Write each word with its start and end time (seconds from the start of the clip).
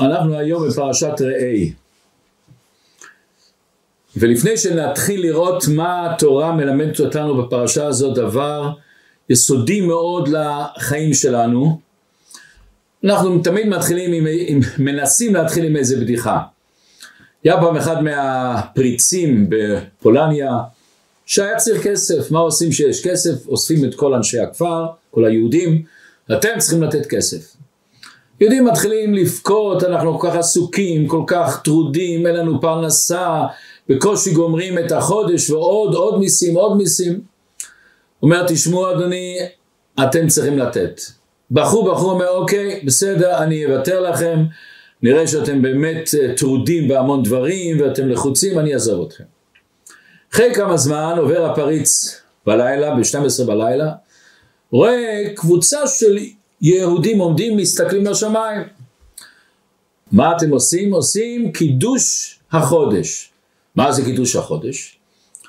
אנחנו 0.00 0.38
היום 0.38 0.68
בפרשת 0.68 1.20
ראה. 1.20 1.64
ולפני 4.16 4.56
שנתחיל 4.56 5.22
לראות 5.22 5.64
מה 5.68 6.10
התורה 6.14 6.52
מלמדת 6.52 7.00
אותנו 7.00 7.42
בפרשה 7.42 7.86
הזאת, 7.86 8.14
דבר 8.14 8.70
יסודי 9.30 9.80
מאוד 9.80 10.28
לחיים 10.28 11.14
שלנו, 11.14 11.80
אנחנו 13.04 13.38
תמיד 13.38 13.66
מתחילים, 13.66 14.12
עם, 14.12 14.26
עם, 14.46 14.60
מנסים 14.78 15.34
להתחיל 15.34 15.64
עם 15.64 15.76
איזה 15.76 16.00
בדיחה. 16.00 16.40
היה 17.44 17.60
פעם 17.60 17.76
אחד 17.76 18.02
מהפריצים 18.02 19.46
בפולניה, 19.48 20.58
שהיה 21.26 21.56
צריך 21.56 21.86
כסף, 21.86 22.30
מה 22.30 22.38
עושים 22.38 22.72
שיש 22.72 23.06
כסף? 23.06 23.46
אוספים 23.46 23.84
את 23.84 23.94
כל 23.94 24.14
אנשי 24.14 24.38
הכפר, 24.38 24.86
כל 25.10 25.24
היהודים, 25.24 25.82
אתם 26.32 26.48
צריכים 26.58 26.82
לתת 26.82 27.06
כסף. 27.06 27.56
יהודים 28.40 28.64
מתחילים 28.64 29.14
לבכות, 29.14 29.84
אנחנו 29.84 30.18
כל 30.18 30.28
כך 30.28 30.36
עסוקים, 30.36 31.08
כל 31.08 31.22
כך 31.26 31.60
טרודים, 31.64 32.26
אין 32.26 32.34
לנו 32.34 32.60
פרנסה, 32.60 33.42
בקושי 33.88 34.32
גומרים 34.32 34.78
את 34.78 34.92
החודש 34.92 35.50
ועוד, 35.50 35.94
עוד 35.94 36.18
מיסים, 36.18 36.56
עוד 36.56 36.76
מיסים. 36.76 37.20
אומר, 38.22 38.46
תשמעו 38.48 38.90
אדוני, 38.90 39.38
אתם 40.02 40.28
צריכים 40.28 40.58
לתת. 40.58 41.00
בחור 41.50 41.92
בחור 41.92 42.12
אומר, 42.12 42.28
אוקיי, 42.28 42.80
בסדר, 42.84 43.38
אני 43.38 43.66
אוותר 43.66 44.00
לכם, 44.00 44.44
נראה 45.02 45.26
שאתם 45.26 45.62
באמת 45.62 46.10
אה, 46.20 46.34
טרודים 46.36 46.88
בהמון 46.88 47.22
דברים 47.22 47.80
ואתם 47.80 48.08
לחוצים, 48.08 48.58
אני 48.58 48.74
אעזוב 48.74 49.06
אתכם. 49.06 49.24
אחרי 50.34 50.54
כמה 50.54 50.76
זמן 50.76 51.14
עובר 51.18 51.44
הפריץ 51.44 52.20
בלילה, 52.46 52.94
ב-12 52.94 53.44
בלילה, 53.46 53.92
רואה 54.70 55.22
קבוצה 55.34 55.86
של 55.86 56.18
יהודים 56.60 57.18
עומדים, 57.18 57.56
מסתכלים 57.56 58.06
לשמיים. 58.06 58.62
מה 60.12 60.36
אתם 60.36 60.50
עושים? 60.50 60.94
עושים 60.94 61.52
קידוש 61.52 62.38
החודש. 62.52 63.30
מה 63.76 63.92
זה 63.92 64.04
קידוש 64.04 64.36
החודש? 64.36 64.98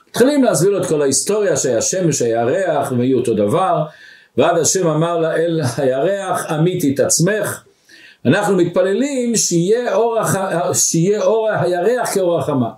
מתחילים 0.10 0.44
להסביר 0.44 0.72
לו 0.72 0.82
את 0.82 0.86
כל 0.86 1.02
ההיסטוריה 1.02 1.58
שהיה 1.58 1.82
שמש, 1.82 2.22
הירח, 2.22 2.92
והיו 2.98 3.18
אותו 3.18 3.34
דבר, 3.34 3.86
ועד 4.38 4.58
השם 4.58 4.88
אמר 4.88 5.18
לאל 5.20 5.62
הירח, 5.78 6.46
עמיתי 6.46 6.94
את 6.94 7.00
עצמך. 7.00 7.64
אנחנו 8.26 8.56
מתפללים 8.56 9.36
שיהיה 9.36 9.96
אור, 9.96 10.20
הח... 10.20 10.36
שיהיה 10.74 11.22
אור 11.24 11.50
הירח 11.50 12.14
כאור 12.14 12.40
החמה. 12.40 12.70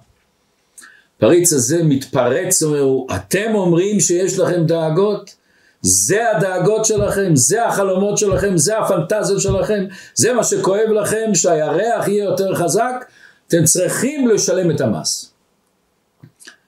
פריץ 1.17 1.53
הזה 1.53 1.83
מתפרץ, 1.83 2.63
אומר, 2.63 3.15
אתם 3.15 3.55
אומרים 3.55 3.99
שיש 3.99 4.39
לכם 4.39 4.65
דאגות? 4.65 5.35
זה 5.81 6.31
הדאגות 6.31 6.85
שלכם, 6.85 7.35
זה 7.35 7.65
החלומות 7.65 8.17
שלכם, 8.17 8.57
זה 8.57 8.79
הפנטזיות 8.79 9.41
שלכם, 9.41 9.85
זה 10.15 10.33
מה 10.33 10.43
שכואב 10.43 10.89
לכם, 10.89 11.35
שהירח 11.35 12.07
יהיה 12.07 12.23
יותר 12.23 12.55
חזק, 12.55 13.05
אתם 13.47 13.63
צריכים 13.63 14.27
לשלם 14.27 14.71
את 14.71 14.81
המס. 14.81 15.33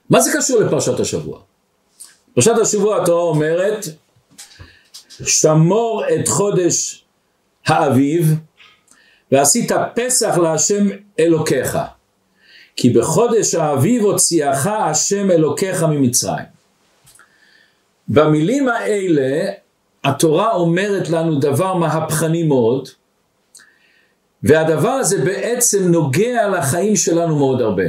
מה 0.10 0.22
זה 0.22 0.32
קשור 0.38 0.60
לפרשת 0.60 1.00
השבוע? 1.00 1.40
פרשת 2.36 2.58
השבוע 2.62 3.02
התורה 3.02 3.24
אומרת, 3.24 3.86
שמור 5.10 6.04
את 6.16 6.28
חודש 6.28 7.06
האביב 7.68 8.36
ועשית 9.32 9.72
פסח 9.96 10.38
להשם 10.38 10.88
אלוקיך 11.20 11.78
כי 12.76 12.90
בחודש 12.90 13.56
האביב 13.56 14.04
הוציאך 14.04 14.68
השם 14.68 15.32
אלוקיך 15.32 15.84
ממצרים. 15.84 16.51
במילים 18.14 18.68
האלה 18.68 19.52
התורה 20.04 20.52
אומרת 20.52 21.10
לנו 21.10 21.40
דבר 21.40 21.74
מהפכני 21.74 22.44
מאוד, 22.44 22.90
והדבר 24.44 24.90
הזה 24.90 25.26
בעצם 25.26 25.92
נוגע 25.92 26.50
לחיים 26.50 26.96
שלנו 26.96 27.36
מאוד 27.36 27.62
הרבה. 27.62 27.84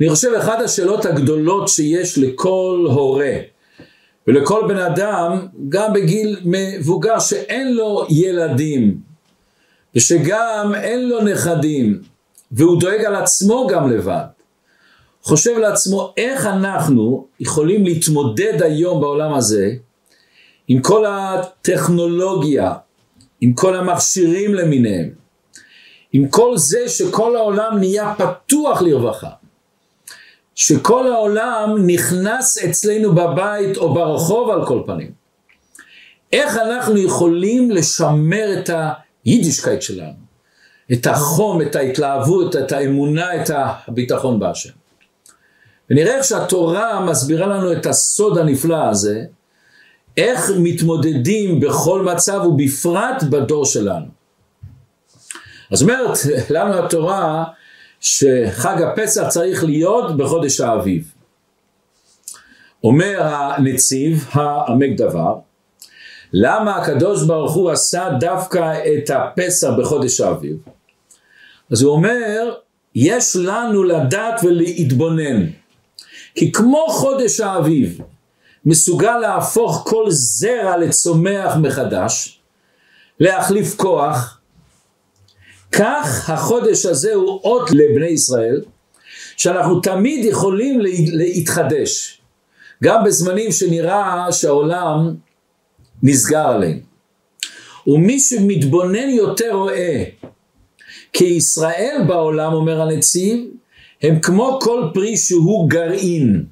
אני 0.00 0.10
חושב 0.10 0.32
אחת 0.38 0.60
השאלות 0.60 1.06
הגדולות 1.06 1.68
שיש 1.68 2.18
לכל 2.18 2.86
הורה 2.90 3.32
ולכל 4.26 4.64
בן 4.68 4.78
אדם, 4.78 5.46
גם 5.68 5.92
בגיל 5.92 6.40
מבוגר 6.44 7.18
שאין 7.18 7.74
לו 7.74 8.06
ילדים 8.10 8.98
ושגם 9.96 10.72
אין 10.74 11.08
לו 11.08 11.22
נכדים 11.22 12.00
והוא 12.52 12.80
דואג 12.80 13.04
על 13.04 13.16
עצמו 13.16 13.66
גם 13.70 13.90
לבד, 13.90 14.24
חושב 15.22 15.58
לעצמו 15.58 16.14
איך 16.16 16.46
אנחנו 16.46 17.26
יכולים 17.40 17.84
להתמודד 17.84 18.62
היום 18.62 19.00
בעולם 19.00 19.34
הזה 19.34 19.70
עם 20.68 20.82
כל 20.82 21.06
הטכנולוגיה, 21.06 22.74
עם 23.40 23.52
כל 23.52 23.76
המכשירים 23.76 24.54
למיניהם, 24.54 25.10
עם 26.12 26.28
כל 26.28 26.56
זה 26.56 26.88
שכל 26.88 27.36
העולם 27.36 27.78
נהיה 27.78 28.14
פתוח 28.18 28.82
לרווחה, 28.82 29.30
שכל 30.54 31.12
העולם 31.12 31.76
נכנס 31.86 32.58
אצלנו 32.58 33.14
בבית 33.14 33.76
או 33.76 33.94
ברחוב 33.94 34.50
על 34.50 34.66
כל 34.66 34.82
פנים. 34.86 35.10
איך 36.32 36.56
אנחנו 36.56 36.98
יכולים 36.98 37.70
לשמר 37.70 38.58
את 38.58 38.70
היידישקייט 39.24 39.82
שלנו, 39.82 40.20
את 40.92 41.06
החום, 41.06 41.62
את 41.62 41.76
ההתלהבות, 41.76 42.56
את 42.56 42.72
האמונה, 42.72 43.42
את 43.42 43.50
הביטחון 43.54 44.38
בהשם. 44.38 44.79
ונראה 45.90 46.16
איך 46.16 46.24
שהתורה 46.24 47.04
מסבירה 47.04 47.46
לנו 47.46 47.72
את 47.72 47.86
הסוד 47.86 48.38
הנפלא 48.38 48.88
הזה, 48.88 49.24
איך 50.16 50.50
מתמודדים 50.58 51.60
בכל 51.60 52.02
מצב 52.02 52.40
ובפרט 52.46 53.22
בדור 53.30 53.64
שלנו. 53.64 54.06
אז 55.72 55.82
אומרת 55.82 56.18
לנו 56.50 56.78
התורה 56.78 57.44
שחג 58.00 58.82
הפסח 58.82 59.28
צריך 59.28 59.64
להיות 59.64 60.16
בחודש 60.16 60.60
האביב. 60.60 61.12
אומר 62.84 63.22
הנציב 63.22 64.28
העמק 64.32 64.98
דבר, 64.98 65.34
למה 66.32 66.76
הקדוש 66.76 67.26
ברוך 67.26 67.54
הוא 67.54 67.70
עשה 67.70 68.08
דווקא 68.20 68.74
את 68.86 69.10
הפסח 69.10 69.68
בחודש 69.78 70.20
האביב? 70.20 70.56
אז 71.72 71.82
הוא 71.82 71.92
אומר, 71.92 72.54
יש 72.94 73.36
לנו 73.36 73.82
לדעת 73.82 74.40
ולהתבונן. 74.44 75.59
כי 76.34 76.52
כמו 76.52 76.86
חודש 76.88 77.40
האביב 77.40 78.00
מסוגל 78.64 79.18
להפוך 79.18 79.84
כל 79.88 80.04
זרע 80.08 80.76
לצומח 80.76 81.56
מחדש, 81.62 82.40
להחליף 83.20 83.76
כוח, 83.76 84.40
כך 85.72 86.30
החודש 86.30 86.86
הזה 86.86 87.14
הוא 87.14 87.40
אות 87.44 87.70
לבני 87.70 88.06
ישראל, 88.06 88.62
שאנחנו 89.36 89.80
תמיד 89.80 90.24
יכולים 90.24 90.80
להתחדש, 91.12 92.20
גם 92.84 93.04
בזמנים 93.04 93.52
שנראה 93.52 94.32
שהעולם 94.32 95.14
נסגר 96.02 96.46
עליהם. 96.46 96.80
ומי 97.86 98.20
שמתבונן 98.20 99.08
יותר 99.08 99.52
רואה 99.52 100.04
כי 101.12 101.24
ישראל 101.24 102.02
בעולם, 102.06 102.52
אומר 102.52 102.80
הנציב, 102.80 103.46
הם 104.02 104.20
כמו 104.20 104.58
כל 104.62 104.90
פרי 104.94 105.16
שהוא 105.16 105.70
גרעין. 105.70 106.44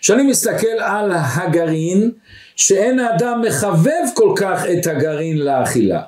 כשאני 0.00 0.22
מסתכל 0.22 0.78
על 0.80 1.12
הגרעין, 1.14 2.10
שאין 2.56 2.98
האדם 2.98 3.42
מחבב 3.46 4.02
כל 4.14 4.32
כך 4.36 4.62
את 4.66 4.86
הגרעין 4.86 5.38
לאכילה. 5.38 6.02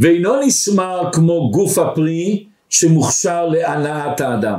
ואינו 0.00 0.40
נשמר 0.40 1.10
כמו 1.12 1.50
גוף 1.50 1.78
הפרי 1.78 2.44
שמוכשר 2.70 3.46
להנאת 3.46 4.20
האדם. 4.20 4.58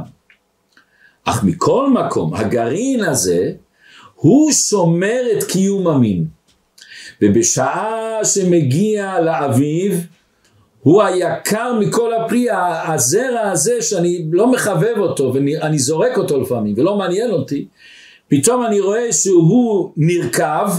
אך 1.25 1.43
מכל 1.43 1.89
מקום, 1.89 2.33
הגרעין 2.33 3.03
הזה, 3.03 3.51
הוא 4.15 4.51
שומר 4.51 5.21
את 5.37 5.43
קיום 5.43 5.87
המין. 5.87 6.25
ובשעה 7.21 8.25
שמגיע 8.25 9.19
לאביב, 9.21 10.07
הוא 10.83 11.03
היקר 11.03 11.73
מכל 11.79 12.13
הפרי, 12.13 12.47
הזרע 12.87 13.41
הזה 13.51 13.81
שאני 13.81 14.25
לא 14.31 14.51
מחבב 14.51 14.93
אותו 14.97 15.33
ואני 15.33 15.79
זורק 15.79 16.17
אותו 16.17 16.41
לפעמים 16.41 16.73
ולא 16.77 16.97
מעניין 16.97 17.31
אותי, 17.31 17.67
פתאום 18.27 18.65
אני 18.65 18.79
רואה 18.79 19.13
שהוא 19.13 19.93
נרקב 19.97 20.69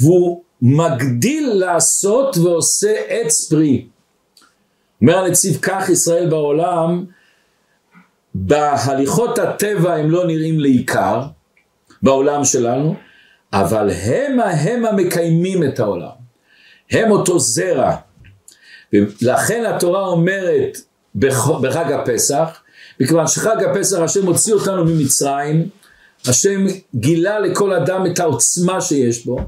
והוא 0.00 0.42
מגדיל 0.62 1.52
לעשות 1.54 2.36
ועושה 2.36 2.94
עץ 3.08 3.48
פרי. 3.50 3.86
אומר 5.02 5.18
הנציב 5.18 5.58
כך 5.62 5.88
ישראל 5.88 6.30
בעולם, 6.30 7.04
בהליכות 8.34 9.38
הטבע 9.38 9.94
הם 9.94 10.10
לא 10.10 10.26
נראים 10.26 10.60
לעיקר 10.60 11.22
בעולם 12.02 12.44
שלנו, 12.44 12.94
אבל 13.52 13.90
הם 13.90 14.40
הם 14.40 14.86
המקיימים 14.86 15.64
את 15.64 15.80
העולם. 15.80 16.24
הם 16.90 17.10
אותו 17.10 17.38
זרע. 17.38 17.96
ולכן 19.22 19.64
התורה 19.64 20.06
אומרת 20.06 20.78
בחג 21.14 21.92
הפסח, 21.92 22.62
מכיוון 23.00 23.26
שחג 23.26 23.64
הפסח 23.64 23.98
השם 23.98 24.26
הוציא 24.26 24.54
אותנו 24.54 24.84
ממצרים, 24.84 25.68
השם 26.26 26.66
גילה 26.94 27.40
לכל 27.40 27.72
אדם 27.72 28.06
את 28.06 28.18
העוצמה 28.18 28.80
שיש 28.80 29.26
בו, 29.26 29.38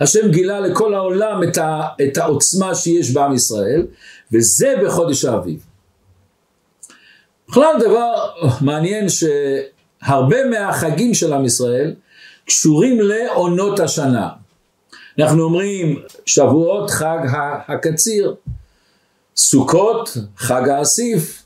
השם 0.00 0.30
גילה 0.30 0.60
לכל 0.60 0.94
העולם 0.94 1.42
את, 1.42 1.58
ה, 1.58 1.88
את 2.02 2.18
העוצמה 2.18 2.74
שיש 2.74 3.10
בעם 3.10 3.34
ישראל, 3.34 3.86
וזה 4.32 4.74
בחודש 4.84 5.24
האביב. 5.24 5.64
בכלל 7.48 7.74
דבר 7.80 8.14
מעניין 8.60 9.06
שהרבה 9.08 10.44
מהחגים 10.50 11.14
של 11.14 11.32
עם 11.32 11.44
ישראל 11.44 11.94
קשורים 12.44 13.00
לעונות 13.00 13.80
השנה. 13.80 14.28
אנחנו 15.18 15.42
אומרים 15.42 16.02
שבועות 16.26 16.90
חג 16.90 17.18
הקציר, 17.68 18.34
סוכות 19.36 20.16
חג 20.36 20.68
האסיף, 20.68 21.44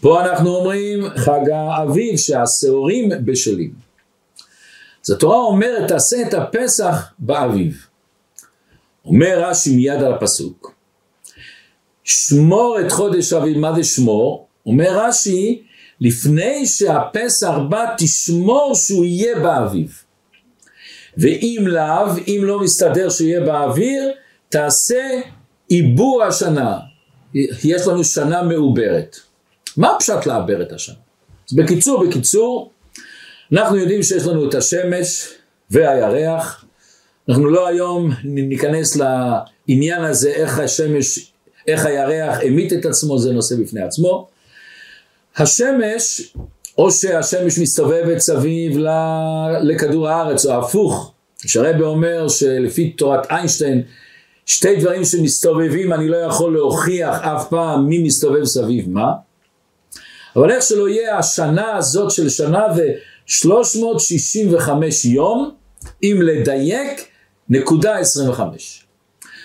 פה 0.00 0.24
אנחנו 0.24 0.56
אומרים 0.56 1.04
חג 1.16 1.50
האביב 1.52 2.16
שהשעורים 2.16 3.08
בשלים. 3.24 3.72
אז 5.04 5.10
התורה 5.10 5.38
אומרת 5.38 5.88
תעשה 5.88 6.16
את 6.28 6.34
הפסח 6.34 7.12
באביב. 7.18 7.86
אומר 9.04 9.44
רש"י 9.48 9.76
מיד 9.76 10.02
על 10.02 10.12
הפסוק 10.12 10.74
שמור 12.04 12.80
את 12.80 12.92
חודש 12.92 13.32
אביב, 13.32 13.58
מה 13.58 13.74
זה 13.74 13.84
שמור? 13.84 14.46
אומר 14.66 14.98
רש"י 14.98 15.62
לפני 16.00 16.66
שהפסח 16.66 17.54
בא 17.68 17.94
תשמור 17.98 18.74
שהוא 18.74 19.04
יהיה 19.04 19.38
באביב. 19.38 20.02
ואם 21.16 21.64
לאו, 21.66 22.06
אם 22.26 22.40
לא 22.42 22.60
מסתדר 22.60 23.10
שיהיה 23.10 23.40
באוויר, 23.40 24.12
תעשה 24.48 25.20
עיבור 25.68 26.22
השנה. 26.24 26.78
יש 27.64 27.86
לנו 27.86 28.04
שנה 28.04 28.42
מעוברת. 28.42 29.16
מה 29.76 29.96
פשט 29.98 30.26
לעבר 30.26 30.62
את 30.62 30.72
השנה? 30.72 30.94
בקיצור, 31.52 32.06
בקיצור, 32.06 32.70
אנחנו 33.52 33.76
יודעים 33.76 34.02
שיש 34.02 34.26
לנו 34.26 34.48
את 34.48 34.54
השמש 34.54 35.28
והירח. 35.70 36.64
אנחנו 37.28 37.50
לא 37.50 37.68
היום 37.68 38.10
ניכנס 38.24 38.96
לעניין 38.96 40.04
הזה, 40.04 40.30
איך 40.30 40.58
השמש, 40.58 41.32
איך 41.66 41.86
הירח 41.86 42.38
המית 42.42 42.72
את 42.72 42.84
עצמו, 42.84 43.18
זה 43.18 43.32
נושא 43.32 43.56
בפני 43.56 43.82
עצמו. 43.82 44.28
השמש, 45.36 46.32
או 46.78 46.90
שהשמש 46.90 47.58
מסתובבת 47.58 48.18
סביב 48.18 48.78
לכדור 49.62 50.08
הארץ, 50.08 50.46
או 50.46 50.64
הפוך, 50.64 51.12
שהרבא 51.46 51.84
אומר 51.84 52.28
שלפי 52.28 52.90
תורת 52.90 53.30
איינשטיין, 53.30 53.82
שתי 54.46 54.76
דברים 54.76 55.04
שמסתובבים, 55.04 55.92
אני 55.92 56.08
לא 56.08 56.16
יכול 56.16 56.52
להוכיח 56.52 57.20
אף 57.20 57.48
פעם 57.48 57.86
מי 57.86 57.98
מסתובב 57.98 58.44
סביב 58.44 58.90
מה. 58.90 59.12
אבל 60.36 60.50
איך 60.50 60.62
שלא 60.62 60.88
יהיה, 60.88 61.18
השנה 61.18 61.76
הזאת 61.76 62.10
של 62.10 62.28
שנה 62.28 62.66
ו-365 62.76 64.68
יום, 65.04 65.50
אם 66.02 66.18
לדייק, 66.22 67.08
נקודה 67.48 67.98
25. 67.98 68.84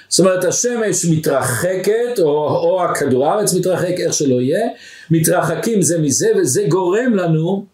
זאת 0.10 0.20
אומרת, 0.20 0.44
השמש 0.44 1.06
מתרחקת, 1.06 2.20
או, 2.20 2.48
או 2.48 2.84
הכדור 2.84 3.28
הארץ 3.28 3.54
מתרחק, 3.54 3.94
איך 3.98 4.14
שלא 4.14 4.42
יהיה, 4.42 4.68
מתרחקים 5.12 5.82
זה 5.82 6.00
מזה, 6.02 6.28
וזה 6.38 6.66
גורם 6.68 7.16
לנו 7.16 7.66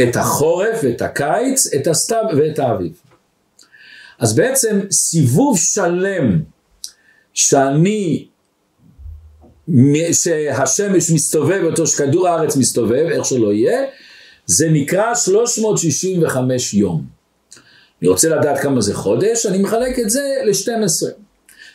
את 0.00 0.16
החורף, 0.16 0.84
את 0.90 1.02
הקיץ, 1.02 1.74
את 1.74 1.86
הסתיו 1.86 2.24
ואת 2.36 2.58
האביב. 2.58 2.92
אז 4.18 4.34
בעצם 4.34 4.80
סיבוב 4.90 5.58
שלם 5.58 6.42
שאני, 7.34 8.28
שהשמש 10.12 11.10
מסתובב, 11.10 11.62
אותו 11.64 11.86
שכדור 11.86 12.28
הארץ 12.28 12.56
מסתובב, 12.56 13.06
איך 13.12 13.24
שלא 13.24 13.52
יהיה, 13.52 13.80
זה 14.46 14.68
נקרא 14.70 15.14
365 15.14 16.74
יום. 16.74 17.04
אני 18.02 18.08
רוצה 18.08 18.28
לדעת 18.28 18.58
כמה 18.58 18.80
זה 18.80 18.94
חודש, 18.94 19.46
אני 19.46 19.58
מחלק 19.58 19.98
את 19.98 20.10
זה 20.10 20.22
ל-12. 20.44 21.06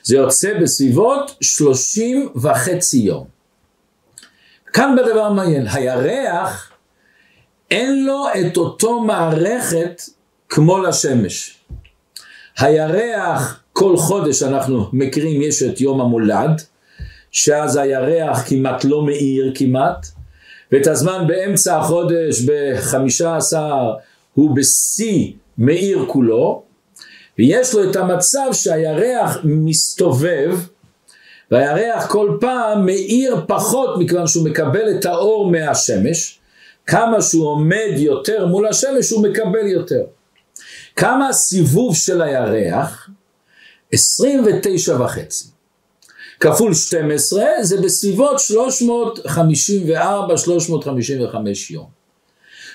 זה 0.04 0.16
יוצא 0.16 0.60
בסביבות 0.62 1.36
30 1.42 2.30
וחצי 2.36 2.98
יום. 2.98 3.25
כאן 4.74 4.95
בדבר 4.95 5.31
מעניין, 5.31 5.68
הירח 5.68 6.72
אין 7.72 8.06
לו 8.06 8.25
את 8.40 8.57
אותו 8.57 9.00
מערכת 9.00 10.01
כמו 10.50 10.78
לשמש. 10.78 11.62
הירח, 12.57 13.59
כל 13.73 13.97
חודש 13.97 14.44
אנחנו 14.44 14.85
מכירים, 14.94 15.41
יש 15.41 15.63
את 15.63 15.81
יום 15.81 16.01
המולד, 16.01 16.61
שאז 17.31 17.75
הירח 17.75 18.50
כמעט 18.50 18.83
לא 18.83 19.05
מאיר 19.05 19.51
כמעט, 19.55 20.07
ואת 20.71 20.88
הזמן 20.88 21.27
באמצע 21.27 21.77
החודש, 21.79 22.41
בחמישה 22.45 23.38
עשר, 23.38 23.94
הוא 24.33 24.55
בשיא 24.55 25.31
מאיר 25.57 26.05
כולו, 26.07 26.63
ויש 27.39 27.73
לו 27.73 27.89
את 27.89 27.95
המצב 27.95 28.47
שהירח 28.51 29.38
מסתובב, 29.44 30.59
והירח 31.51 32.11
כל 32.11 32.38
פעם 32.41 32.85
מאיר 32.85 33.45
פחות 33.47 33.99
מכיוון 33.99 34.27
שהוא 34.27 34.49
מקבל 34.49 34.91
את 34.91 35.06
האור 35.06 35.51
מהשמש, 35.51 36.39
כמה 36.88 37.21
שהוא 37.21 37.47
עומד 37.47 37.91
יותר 37.95 38.45
מול 38.45 38.67
השמש 38.67 39.09
הוא 39.09 39.23
מקבל 39.23 39.67
יותר. 39.67 40.03
כמה 40.95 41.30
הסיבוב 41.30 41.95
של 41.95 42.22
הירח? 42.22 43.10
29 43.92 45.01
וחצי. 45.01 45.48
כפול 46.40 46.74
12 46.74 47.45
זה 47.62 47.81
בסביבות 47.81 48.38
354-355 49.28 49.30
יום. 51.69 51.90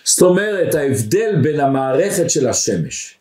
זאת 0.05 0.23
אומרת 0.23 0.75
ההבדל 0.75 1.37
בין 1.43 1.61
המערכת 1.61 2.31
של 2.31 2.49
השמש 2.49 3.19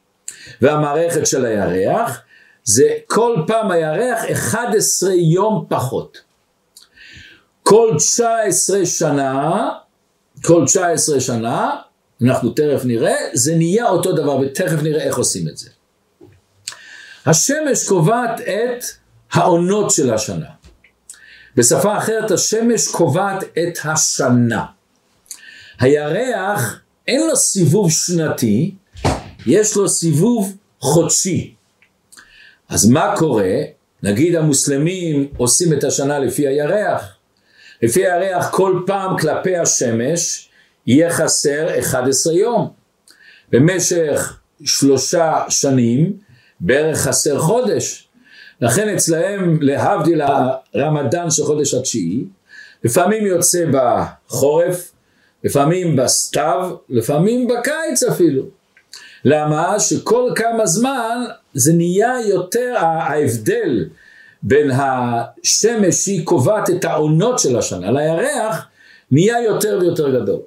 והמערכת 0.61 1.27
של 1.27 1.45
הירח 1.45 2.21
זה 2.63 2.89
כל 3.05 3.35
פעם 3.47 3.71
הירח 3.71 4.25
11 4.31 5.13
יום 5.13 5.65
פחות. 5.69 6.21
כל 7.63 7.93
19 7.97 8.85
שנה, 8.85 9.69
כל 10.45 10.65
19 10.65 11.19
שנה 11.19 11.75
אנחנו 12.21 12.49
תכף 12.49 12.85
נראה, 12.85 13.15
זה 13.33 13.55
נהיה 13.55 13.89
אותו 13.89 14.11
דבר 14.11 14.37
ותכף 14.37 14.83
נראה 14.83 15.03
איך 15.03 15.17
עושים 15.17 15.47
את 15.47 15.57
זה. 15.57 15.69
השמש 17.25 17.87
קובעת 17.87 18.39
את 18.39 18.83
העונות 19.31 19.91
של 19.91 20.13
השנה. 20.13 20.45
בשפה 21.55 21.97
אחרת 21.97 22.31
השמש 22.31 22.87
קובעת 22.87 23.43
את 23.43 23.79
השנה. 23.83 24.65
הירח 25.79 26.79
אין 27.07 27.27
לו 27.27 27.35
סיבוב 27.35 27.91
שנתי, 27.91 28.75
יש 29.45 29.75
לו 29.75 29.89
סיבוב 29.89 30.57
חודשי. 30.79 31.55
אז 32.69 32.89
מה 32.89 33.13
קורה? 33.17 33.55
נגיד 34.03 34.35
המוסלמים 34.35 35.27
עושים 35.37 35.73
את 35.73 35.83
השנה 35.83 36.19
לפי 36.19 36.47
הירח. 36.47 37.15
לפי 37.81 38.07
הירח 38.07 38.49
כל 38.51 38.81
פעם 38.85 39.17
כלפי 39.17 39.57
השמש 39.57 40.46
יהיה 40.87 41.09
חסר 41.09 41.79
11 41.79 42.33
יום. 42.33 42.69
במשך 43.51 44.39
שלושה 44.63 45.43
שנים 45.49 46.13
בערך 46.59 46.97
חסר 46.97 47.39
חודש. 47.39 48.07
לכן 48.61 48.89
אצלהם 48.89 49.61
להבדיל 49.61 50.21
הרמדאן 50.21 51.29
של 51.29 51.43
חודש 51.43 51.73
התשיעי, 51.73 52.23
לפעמים 52.83 53.25
יוצא 53.25 53.65
בחורף, 53.71 54.91
לפעמים 55.43 55.95
בסתיו, 55.95 56.75
לפעמים 56.89 57.47
בקיץ 57.47 58.03
אפילו. 58.03 58.43
למה? 59.25 59.79
שכל 59.79 60.31
כמה 60.35 60.65
זמן 60.65 61.25
זה 61.53 61.73
נהיה 61.73 62.15
יותר 62.25 62.73
ההבדל 62.77 63.85
בין 64.43 64.71
השמש 64.71 65.95
שהיא 65.95 66.25
קובעת 66.25 66.69
את 66.69 66.85
העונות 66.85 67.39
של 67.39 67.57
השנה 67.57 67.91
לירח 67.91 68.67
נהיה 69.11 69.43
יותר 69.43 69.77
ויותר 69.81 70.21
גדול. 70.21 70.39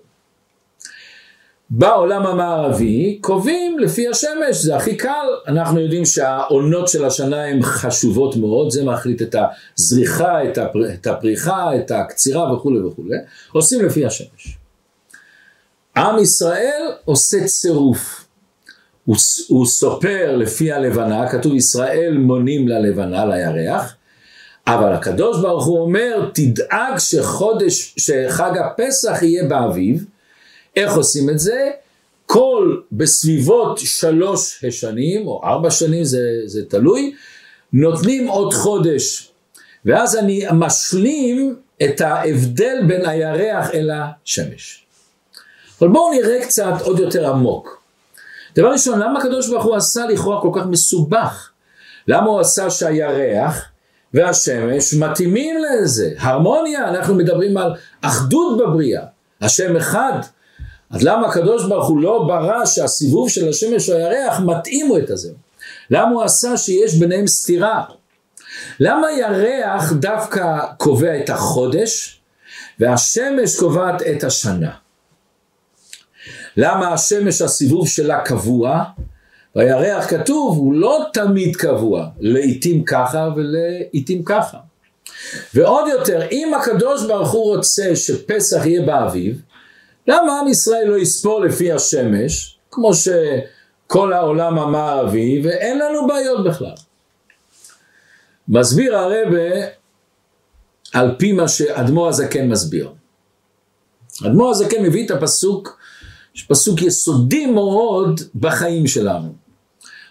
בעולם 1.70 2.26
המערבי 2.26 3.18
קובעים 3.20 3.78
לפי 3.78 4.08
השמש, 4.08 4.56
זה 4.56 4.76
הכי 4.76 4.96
קל, 4.96 5.26
אנחנו 5.46 5.80
יודעים 5.80 6.04
שהעונות 6.04 6.88
של 6.88 7.04
השנה 7.04 7.44
הן 7.44 7.62
חשובות 7.62 8.36
מאוד, 8.36 8.70
זה 8.70 8.84
מחליט 8.84 9.22
את 9.22 9.36
הזריחה, 9.78 10.44
את, 10.44 10.58
הפר, 10.58 10.92
את 10.94 11.06
הפריחה, 11.06 11.76
את 11.76 11.90
הקצירה 11.90 12.54
וכולי 12.54 12.80
וכולי, 12.80 13.16
עושים 13.52 13.84
לפי 13.84 14.06
השמש. 14.06 14.58
עם 15.96 16.18
ישראל 16.18 16.92
עושה 17.04 17.44
צירוף, 17.44 18.24
הוא, 19.04 19.16
הוא 19.48 19.66
סופר 19.66 20.36
לפי 20.36 20.72
הלבנה, 20.72 21.28
כתוב 21.28 21.54
ישראל 21.54 22.16
מונים 22.18 22.68
ללבנה, 22.68 23.24
לירח, 23.26 23.94
אבל 24.66 24.92
הקדוש 24.92 25.40
ברוך 25.40 25.66
הוא 25.66 25.80
אומר 25.80 26.30
תדאג 26.34 26.98
שחודש, 26.98 27.94
שחג 27.96 28.52
הפסח 28.58 29.22
יהיה 29.22 29.44
באביב, 29.44 30.04
איך 30.76 30.96
עושים 30.96 31.30
את 31.30 31.38
זה? 31.38 31.70
כל 32.26 32.76
בסביבות 32.92 33.78
שלוש 33.78 34.64
שנים 34.70 35.26
או 35.26 35.40
ארבע 35.44 35.70
שנים 35.70 36.04
זה, 36.04 36.20
זה 36.44 36.64
תלוי, 36.64 37.14
נותנים 37.72 38.28
עוד 38.28 38.54
חודש 38.54 39.32
ואז 39.84 40.16
אני 40.16 40.44
משלים 40.52 41.56
את 41.82 42.00
ההבדל 42.00 42.76
בין 42.88 43.06
הירח 43.06 43.70
אל 43.74 43.90
השמש. 43.90 44.84
אבל 45.80 45.88
בואו 45.88 46.12
נראה 46.12 46.44
קצת 46.44 46.72
עוד 46.82 46.98
יותר 46.98 47.30
עמוק. 47.30 47.82
דבר 48.56 48.72
ראשון, 48.72 48.98
למה 48.98 49.18
הקדוש 49.18 49.48
ברוך 49.48 49.64
הוא 49.64 49.76
עשה 49.76 50.06
לכאורה 50.06 50.42
כל 50.42 50.50
כך 50.60 50.66
מסובך? 50.66 51.50
למה 52.08 52.26
הוא 52.26 52.40
עשה 52.40 52.70
שהירח 52.70 53.68
והשמש 54.14 54.94
מתאימים 54.94 55.56
לזה? 55.58 56.14
הרמוניה, 56.18 56.88
אנחנו 56.88 57.14
מדברים 57.14 57.56
על 57.56 57.72
אחדות 58.00 58.58
בבריאה. 58.58 59.02
השם 59.40 59.76
אחד. 59.76 60.20
אז 60.90 61.02
למה 61.02 61.28
הקדוש 61.28 61.64
ברוך 61.68 61.88
הוא 61.88 62.00
לא 62.00 62.24
ברא 62.26 62.66
שהסיבוב 62.66 63.28
של 63.28 63.48
השמש 63.48 63.90
או 63.90 63.96
הירח 63.96 64.40
מתאימו 64.40 64.98
את 64.98 65.10
הזה? 65.10 65.32
למה 65.90 66.10
הוא 66.10 66.22
עשה 66.22 66.56
שיש 66.56 66.94
ביניהם 66.94 67.26
סתירה? 67.26 67.84
למה 68.80 69.06
ירח 69.18 69.92
דווקא 69.92 70.58
קובע 70.76 71.18
את 71.24 71.30
החודש 71.30 72.20
והשמש 72.80 73.58
קובעת 73.58 74.02
את 74.02 74.24
השנה? 74.24 74.70
למה 76.56 76.92
השמש 76.92 77.42
הסיבוב 77.42 77.88
שלה 77.88 78.20
קבוע 78.20 78.84
והירח 79.54 80.10
כתוב 80.10 80.56
הוא 80.56 80.74
לא 80.74 81.04
תמיד 81.12 81.56
קבוע, 81.56 82.06
לעיתים 82.20 82.84
ככה 82.84 83.28
ולעיתים 83.36 84.24
ככה. 84.24 84.58
ועוד 85.54 85.88
יותר, 85.88 86.28
אם 86.32 86.52
הקדוש 86.54 87.06
ברוך 87.06 87.30
הוא 87.30 87.56
רוצה 87.56 87.96
שפסח 87.96 88.66
יהיה 88.66 88.82
באביב, 88.82 89.42
למה 90.10 90.40
עם 90.40 90.48
ישראל 90.48 90.88
לא 90.88 90.98
יספור 90.98 91.40
לפי 91.40 91.72
השמש, 91.72 92.58
כמו 92.70 92.90
שכל 92.94 94.12
העולם 94.12 94.58
המערבי, 94.58 95.40
ואין 95.44 95.78
לנו 95.78 96.06
בעיות 96.06 96.44
בכלל. 96.44 96.74
מסביר 98.48 98.96
הרבה 98.96 99.66
על 100.92 101.14
פי 101.18 101.32
מה 101.32 101.48
שאדמו"ר 101.48 102.08
הזקן 102.08 102.48
מסביר. 102.48 102.92
אדמו"ר 104.26 104.50
הזקן 104.50 104.82
מביא 104.82 105.06
את 105.06 105.10
הפסוק, 105.10 105.78
פסוק 106.48 106.82
יסודי 106.82 107.46
מאוד 107.46 108.20
בחיים 108.34 108.86
שלנו. 108.86 109.32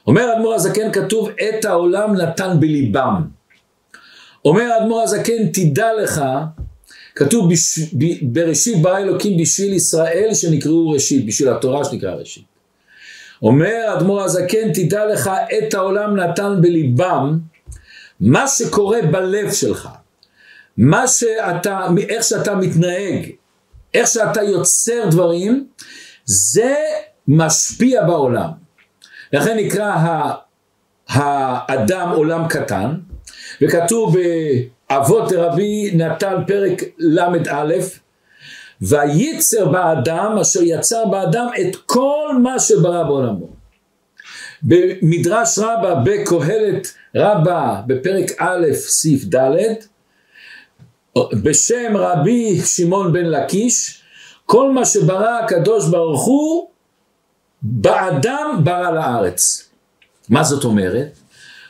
אומר 0.07 0.33
אדמו"ר 0.33 0.53
הזקן 0.53 0.91
כתוב 0.91 1.29
את 1.29 1.65
העולם 1.65 2.15
נתן 2.15 2.59
בליבם. 2.59 3.21
אומר 4.45 4.77
אדמו"ר 4.77 5.01
הזקן 5.01 5.47
תדע 5.53 5.93
לך 6.03 6.21
כתוב 7.19 7.51
בש... 7.51 7.79
ב... 7.79 8.05
בראשית 8.21 8.81
ברא 8.81 8.97
אלוקים 8.97 9.37
בשביל 9.37 9.73
ישראל 9.73 10.29
שנקראו 10.33 10.89
ראשית, 10.89 11.25
בשביל 11.25 11.49
התורה 11.49 11.85
שנקרא 11.85 12.11
ראשית. 12.11 12.43
אומר 13.41 13.93
אדמו"ר 13.97 14.21
הזקן 14.21 14.73
תדע 14.73 15.05
לך 15.05 15.29
את 15.57 15.73
העולם 15.73 16.15
נתן 16.15 16.55
בליבם 16.61 17.39
מה 18.19 18.47
שקורה 18.47 19.01
בלב 19.01 19.51
שלך, 19.51 19.89
מה 20.77 21.07
שאתה, 21.07 21.87
איך 22.09 22.23
שאתה 22.23 22.55
מתנהג, 22.55 23.29
איך 23.93 24.07
שאתה 24.07 24.43
יוצר 24.43 25.09
דברים, 25.11 25.67
זה 26.25 26.75
משפיע 27.27 28.03
בעולם. 28.03 28.49
לכן 29.33 29.57
נקרא 29.57 29.95
האדם 31.07 32.09
עולם 32.09 32.47
קטן, 32.47 32.91
וכתוב 33.61 34.15
באבות 34.89 35.31
רבי 35.31 35.91
נתן 35.93 36.35
פרק 36.47 36.83
ל"א, 36.97 37.73
וייצר 38.81 39.65
באדם 39.65 40.37
אשר 40.41 40.59
יצר 40.63 41.05
באדם 41.05 41.47
את 41.61 41.75
כל 41.85 42.35
מה 42.43 42.59
שברא 42.59 43.03
בעולמו. 43.03 43.47
במדרש 44.63 45.59
רבה 45.59 45.95
בקהלת 46.05 46.93
רבה 47.15 47.81
בפרק 47.87 48.25
א' 48.37 48.65
סעיף 48.73 49.23
ד' 49.35 49.55
בשם 51.17 51.97
רבי 51.97 52.61
שמעון 52.65 53.13
בן 53.13 53.25
לקיש 53.25 54.01
כל 54.45 54.71
מה 54.71 54.85
שברא 54.85 55.39
הקדוש 55.43 55.87
ברוך 55.87 56.25
הוא 56.25 56.69
באדם 57.61 58.61
ברא 58.63 58.91
לארץ. 58.91 59.69
מה 60.29 60.43
זאת 60.43 60.63
אומרת? 60.63 61.19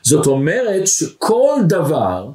זאת 0.02 0.28
אומרת 0.28 0.88
שכל 0.88 1.56
דבר 1.68 2.30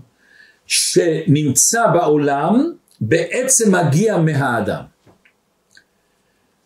שנמצא 0.67 1.87
בעולם 1.87 2.73
בעצם 3.01 3.75
מגיע 3.75 4.19
מהאדם. 4.19 4.83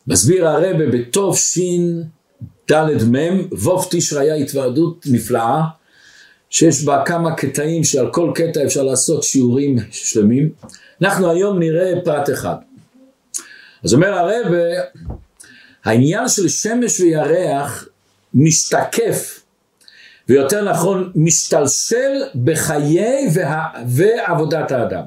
מסביר 0.07 0.49
הרבה 0.49 0.87
בטוב 0.93 1.39
שין 1.39 2.03
ד' 2.73 3.05
מ', 3.17 3.49
ווב 3.53 3.87
תשרי 3.91 4.21
היה 4.21 4.35
התוועדות 4.35 5.07
נפלאה, 5.11 5.63
שיש 6.51 6.85
בה 6.85 7.03
כמה 7.07 7.35
קטעים 7.35 7.85
שעל 7.85 8.11
כל 8.13 8.33
קטע 8.35 8.65
אפשר 8.65 8.83
לעשות 8.83 9.23
שיעורים 9.23 9.77
שלמים. 9.91 10.51
אנחנו 11.03 11.31
היום 11.31 11.59
נראה 11.59 11.93
פרט 12.05 12.31
אחד. 12.31 12.55
אז 13.85 13.95
אומר 13.95 14.09
הרבה, 14.09 14.57
העניין 15.85 16.29
של 16.29 16.49
שמש 16.49 17.01
וירח 17.01 17.89
משתקף, 18.35 19.38
ויותר 20.29 20.71
נכון 20.71 21.13
משתלשל 21.15 22.23
בחיי 22.45 23.29
וה, 23.35 23.65
ועבודת 23.87 24.73
האדם. 24.73 25.03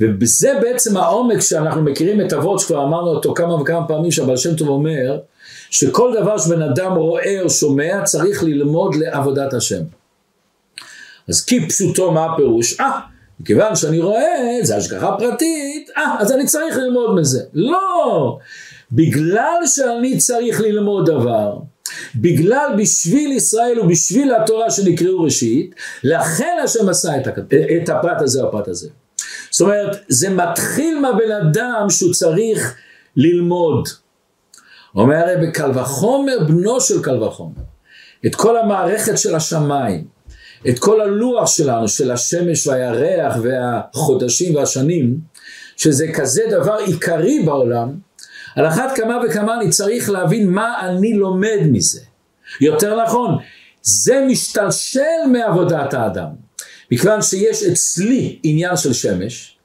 ובזה 0.00 0.58
בעצם 0.60 0.96
העומק 0.96 1.40
שאנחנו 1.40 1.82
מכירים 1.82 2.20
את 2.20 2.32
אבות 2.32 2.60
שכבר 2.60 2.84
אמרנו 2.84 3.10
אותו 3.10 3.34
כמה 3.34 3.54
וכמה 3.54 3.88
פעמים 3.88 4.10
שהבעל 4.10 4.36
שם 4.36 4.56
טוב 4.56 4.68
אומר 4.68 5.18
שכל 5.70 6.14
דבר 6.20 6.38
שבן 6.38 6.62
אדם 6.62 6.92
רואה 6.92 7.40
או 7.42 7.50
שומע 7.50 8.02
צריך 8.04 8.42
ללמוד 8.42 8.94
לעבודת 8.94 9.54
השם. 9.54 9.82
אז 11.28 11.44
כי 11.44 11.68
פשוטו 11.68 12.12
מה 12.12 12.24
הפירוש? 12.24 12.80
אה, 12.80 13.00
מכיוון 13.40 13.76
שאני 13.76 14.00
רואה, 14.00 14.58
זה 14.62 14.76
השגחה 14.76 15.14
פרטית, 15.18 15.90
אה, 15.96 16.16
אז 16.18 16.32
אני 16.32 16.46
צריך 16.46 16.76
ללמוד 16.76 17.14
מזה. 17.14 17.42
לא! 17.54 18.38
בגלל 18.92 19.58
שאני 19.66 20.18
צריך 20.18 20.60
ללמוד 20.60 21.10
דבר, 21.10 21.56
בגלל 22.16 22.74
בשביל 22.78 23.32
ישראל 23.32 23.80
ובשביל 23.80 24.34
התורה 24.34 24.70
שנקראו 24.70 25.22
ראשית, 25.22 25.74
לכן 26.04 26.56
השם 26.64 26.88
עשה 26.88 27.16
את, 27.16 27.28
את 27.82 27.88
הפרט 27.88 28.20
הזה 28.20 28.42
או 28.42 28.48
הפרט 28.48 28.68
הזה. 28.68 28.88
זאת 29.50 29.60
אומרת, 29.60 29.96
זה 30.08 30.30
מתחיל 30.30 31.00
מהבן 31.00 31.32
אדם 31.32 31.86
שהוא 31.90 32.12
צריך 32.12 32.74
ללמוד. 33.16 33.88
אומר 34.94 35.16
הרי 35.16 35.46
בקל 35.46 35.70
וחומר, 35.78 36.38
בנו 36.48 36.80
של 36.80 37.02
קל 37.02 37.22
וחומר. 37.22 37.62
את 38.26 38.34
כל 38.34 38.56
המערכת 38.56 39.18
של 39.18 39.34
השמיים, 39.34 40.04
את 40.68 40.78
כל 40.78 41.00
הלוח 41.00 41.46
שלנו, 41.46 41.88
של 41.88 42.10
השמש 42.10 42.66
והירח 42.66 43.36
והחודשים 43.42 44.54
והשנים, 44.54 45.18
שזה 45.76 46.06
כזה 46.14 46.42
דבר 46.50 46.76
עיקרי 46.86 47.42
בעולם, 47.44 47.94
על 48.56 48.68
אחת 48.68 48.96
כמה 48.96 49.18
וכמה 49.26 49.54
אני 49.54 49.70
צריך 49.70 50.10
להבין 50.10 50.50
מה 50.50 50.88
אני 50.88 51.12
לומד 51.12 51.58
מזה. 51.72 52.00
יותר 52.60 53.02
נכון, 53.04 53.38
זה 53.82 54.26
משתלשל 54.28 55.26
מעבודת 55.32 55.94
האדם. 55.94 56.28
מכיוון 56.90 57.22
שיש 57.22 57.62
אצלי 57.62 58.38
עניין 58.42 58.76
של 58.76 58.92
שמש, 58.92 59.56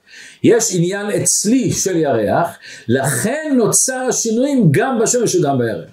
יש 0.43 0.75
עניין 0.75 1.05
אצלי 1.09 1.71
של 1.71 1.95
ירח, 1.95 2.57
לכן 2.87 3.53
נוצר 3.57 4.05
השינויים 4.09 4.67
גם 4.71 4.99
בשמש 4.99 5.35
וגם 5.35 5.57
בירח. 5.57 5.89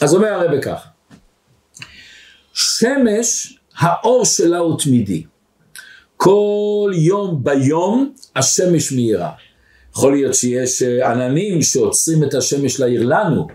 אז 0.00 0.14
אומר 0.14 0.28
הרב 0.28 0.60
ככה, 0.60 0.88
שמש, 2.52 3.58
האור 3.78 4.24
שלה 4.24 4.58
הוא 4.58 4.80
תמידי. 4.80 5.24
כל 6.16 6.92
יום 6.94 7.44
ביום 7.44 8.14
השמש 8.36 8.92
מאירה. 8.92 9.30
יכול 9.92 10.12
להיות 10.12 10.34
שיש 10.34 10.82
אה, 10.82 11.10
עננים 11.10 11.62
שעוצרים 11.62 12.24
את 12.24 12.34
השמש 12.34 12.80
להעיר 12.80 13.02
לנו, 13.06 13.46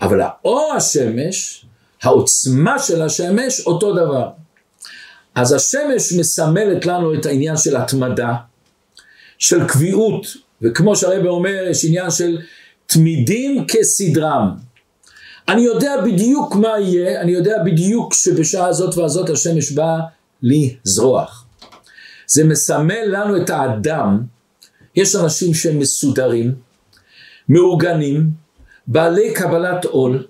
אבל 0.00 0.20
האור 0.20 0.72
השמש, 0.76 1.66
העוצמה 2.02 2.78
של 2.78 3.02
השמש, 3.02 3.60
אותו 3.66 3.92
דבר. 3.92 4.28
אז 5.34 5.52
השמש 5.52 6.12
מסמלת 6.12 6.86
לנו 6.86 7.14
את 7.14 7.26
העניין 7.26 7.56
של 7.56 7.76
התמדה, 7.76 8.34
של 9.38 9.68
קביעות, 9.68 10.26
וכמו 10.62 10.96
שהרבא 10.96 11.28
אומר, 11.28 11.66
יש 11.70 11.84
עניין 11.84 12.10
של 12.10 12.38
תמידים 12.86 13.64
כסדרם. 13.68 14.50
אני 15.48 15.62
יודע 15.62 15.92
בדיוק 16.04 16.54
מה 16.54 16.80
יהיה, 16.80 17.20
אני 17.20 17.32
יודע 17.32 17.56
בדיוק 17.64 18.14
שבשעה 18.14 18.66
הזאת 18.66 18.98
והזאת 18.98 19.30
השמש 19.30 19.72
באה 19.72 20.00
לזרוח. 20.42 21.46
זה 22.26 22.44
מסמל 22.44 23.04
לנו 23.06 23.36
את 23.36 23.50
האדם, 23.50 24.22
יש 24.96 25.16
אנשים 25.16 25.54
שהם 25.54 25.78
מסודרים, 25.78 26.54
מאורגנים, 27.48 28.30
בעלי 28.86 29.32
קבלת 29.34 29.84
עול, 29.84 30.26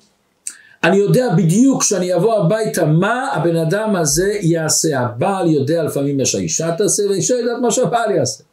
אני 0.84 0.96
יודע 0.96 1.28
בדיוק 1.36 1.82
כשאני 1.82 2.14
אבוא 2.14 2.34
הביתה 2.34 2.84
מה 2.84 3.28
הבן 3.32 3.56
אדם 3.56 3.96
הזה 3.96 4.32
יעשה. 4.40 5.00
הבעל 5.00 5.50
יודע 5.50 5.82
לפעמים 5.82 6.16
מה 6.16 6.24
שהאישה 6.24 6.74
תעשה 6.78 7.02
והאישה 7.08 7.34
יודעת 7.34 7.62
מה 7.62 7.70
שהבעל 7.70 8.10
יעשה. 8.10 8.44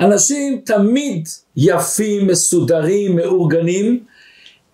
אנשים 0.00 0.60
תמיד 0.64 1.28
יפים, 1.56 2.26
מסודרים, 2.26 3.16
מאורגנים, 3.16 4.04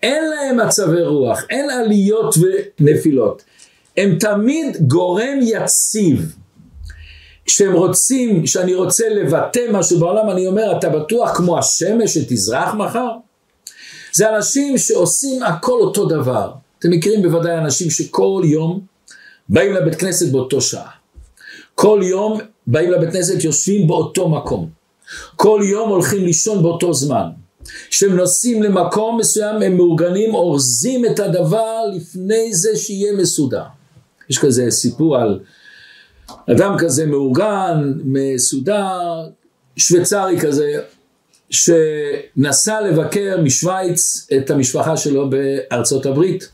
אין 0.03 0.23
להם 0.29 0.67
מצבי 0.67 1.01
רוח, 1.01 1.45
אין 1.49 1.69
עליות 1.69 2.35
ונפילות. 2.79 3.43
הם 3.97 4.17
תמיד 4.19 4.77
גורם 4.87 5.39
יציב. 5.41 6.35
כשהם 7.49 7.73
רוצים, 7.73 8.43
כשאני 8.43 8.75
רוצה 8.75 9.09
לבטא 9.09 9.65
משהו 9.71 9.99
בעולם, 9.99 10.29
אני 10.29 10.47
אומר, 10.47 10.77
אתה 10.77 10.89
בטוח 10.89 11.37
כמו 11.37 11.59
השמש 11.59 12.17
שתזרח 12.17 12.73
מחר? 12.73 13.09
זה 14.13 14.35
אנשים 14.35 14.77
שעושים 14.77 15.43
הכל 15.43 15.79
אותו 15.81 16.05
דבר. 16.05 16.51
אתם 16.79 16.89
מכירים 16.89 17.21
בוודאי 17.21 17.57
אנשים 17.57 17.89
שכל 17.89 18.41
יום 18.45 18.79
באים 19.49 19.73
לבית 19.73 19.95
כנסת 19.95 20.31
באותו 20.31 20.61
שעה. 20.61 20.89
כל 21.75 21.99
יום 22.03 22.39
באים 22.67 22.91
לבית 22.91 23.09
כנסת 23.09 23.43
יושבים 23.43 23.87
באותו 23.87 24.29
מקום. 24.29 24.69
כל 25.35 25.61
יום 25.63 25.89
הולכים 25.89 26.25
לישון 26.25 26.63
באותו 26.63 26.93
זמן. 26.93 27.29
כשהם 27.89 28.15
נוסעים 28.15 28.63
למקום 28.63 29.17
מסוים 29.19 29.61
הם 29.61 29.77
מאורגנים, 29.77 30.35
אורזים 30.35 31.05
את 31.05 31.19
הדבר 31.19 31.81
לפני 31.95 32.53
זה 32.53 32.75
שיהיה 32.75 33.13
מסודר. 33.13 33.63
יש 34.29 34.37
כזה 34.37 34.71
סיפור 34.71 35.17
על 35.17 35.39
אדם 36.51 36.75
כזה 36.77 37.05
מאורגן, 37.05 37.93
מסודר, 38.03 39.27
שוויצרי 39.77 40.39
כזה, 40.39 40.71
שנסע 41.49 42.81
לבקר 42.81 43.37
משוויץ 43.43 44.27
את 44.37 44.49
המשפחה 44.49 44.97
שלו 44.97 45.29
בארצות 45.29 46.05
הברית. 46.05 46.49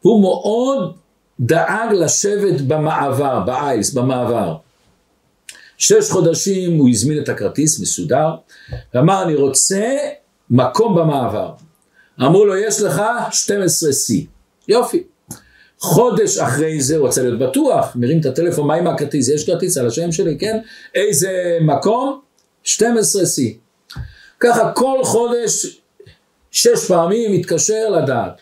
הוא 0.00 0.22
מאוד 0.22 0.96
דאג 1.40 1.92
לשבת 1.92 2.60
במעבר, 2.60 3.40
באיילס, 3.40 3.94
במעבר. 3.94 4.56
שש 5.78 6.10
חודשים 6.10 6.78
הוא 6.78 6.88
הזמין 6.88 7.22
את 7.22 7.28
הכרטיס 7.28 7.80
מסודר, 7.80 8.28
ואמר 8.94 9.22
אני 9.22 9.34
רוצה 9.34 9.96
מקום 10.50 10.96
במעבר. 10.96 11.52
אמרו 12.20 12.44
לו 12.44 12.56
יש 12.56 12.80
לך 12.80 13.02
12C. 13.30 14.14
יופי. 14.68 15.02
חודש 15.84 16.38
אחרי 16.38 16.80
זה 16.80 16.96
הוא 16.96 17.06
רוצה 17.06 17.22
להיות 17.22 17.38
בטוח, 17.38 17.92
מרים 17.96 18.20
את 18.20 18.26
הטלפון, 18.26 18.66
מה 18.66 18.74
עם 18.74 18.86
הכרטיס? 18.86 19.28
יש 19.28 19.46
כרטיס 19.46 19.78
על 19.78 19.86
השם 19.86 20.12
שלי, 20.12 20.38
כן? 20.38 20.58
איזה 20.94 21.58
מקום? 21.60 22.20
12C. 22.64 23.42
ככה 24.40 24.72
כל 24.72 24.98
חודש, 25.04 25.80
שש 26.50 26.88
פעמים 26.88 27.32
מתקשר 27.32 27.90
לדעת. 27.90 28.40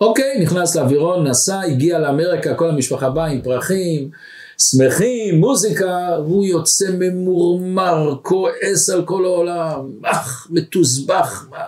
אוקיי, 0.00 0.40
נכנס 0.40 0.76
לאווירון, 0.76 1.28
נסע, 1.28 1.60
הגיע 1.60 1.98
לאמריקה, 1.98 2.54
כל 2.54 2.70
המשפחה 2.70 3.10
באה 3.10 3.26
עם 3.26 3.40
פרחים, 3.42 4.10
שמחים, 4.58 5.40
מוזיקה, 5.40 6.08
והוא 6.18 6.44
יוצא 6.44 6.86
ממורמר, 6.98 8.14
כועס 8.22 8.90
על 8.90 9.04
כל 9.04 9.24
העולם, 9.24 9.90
אך, 10.04 10.46
מתוסבך, 10.50 11.46
מה? 11.50 11.64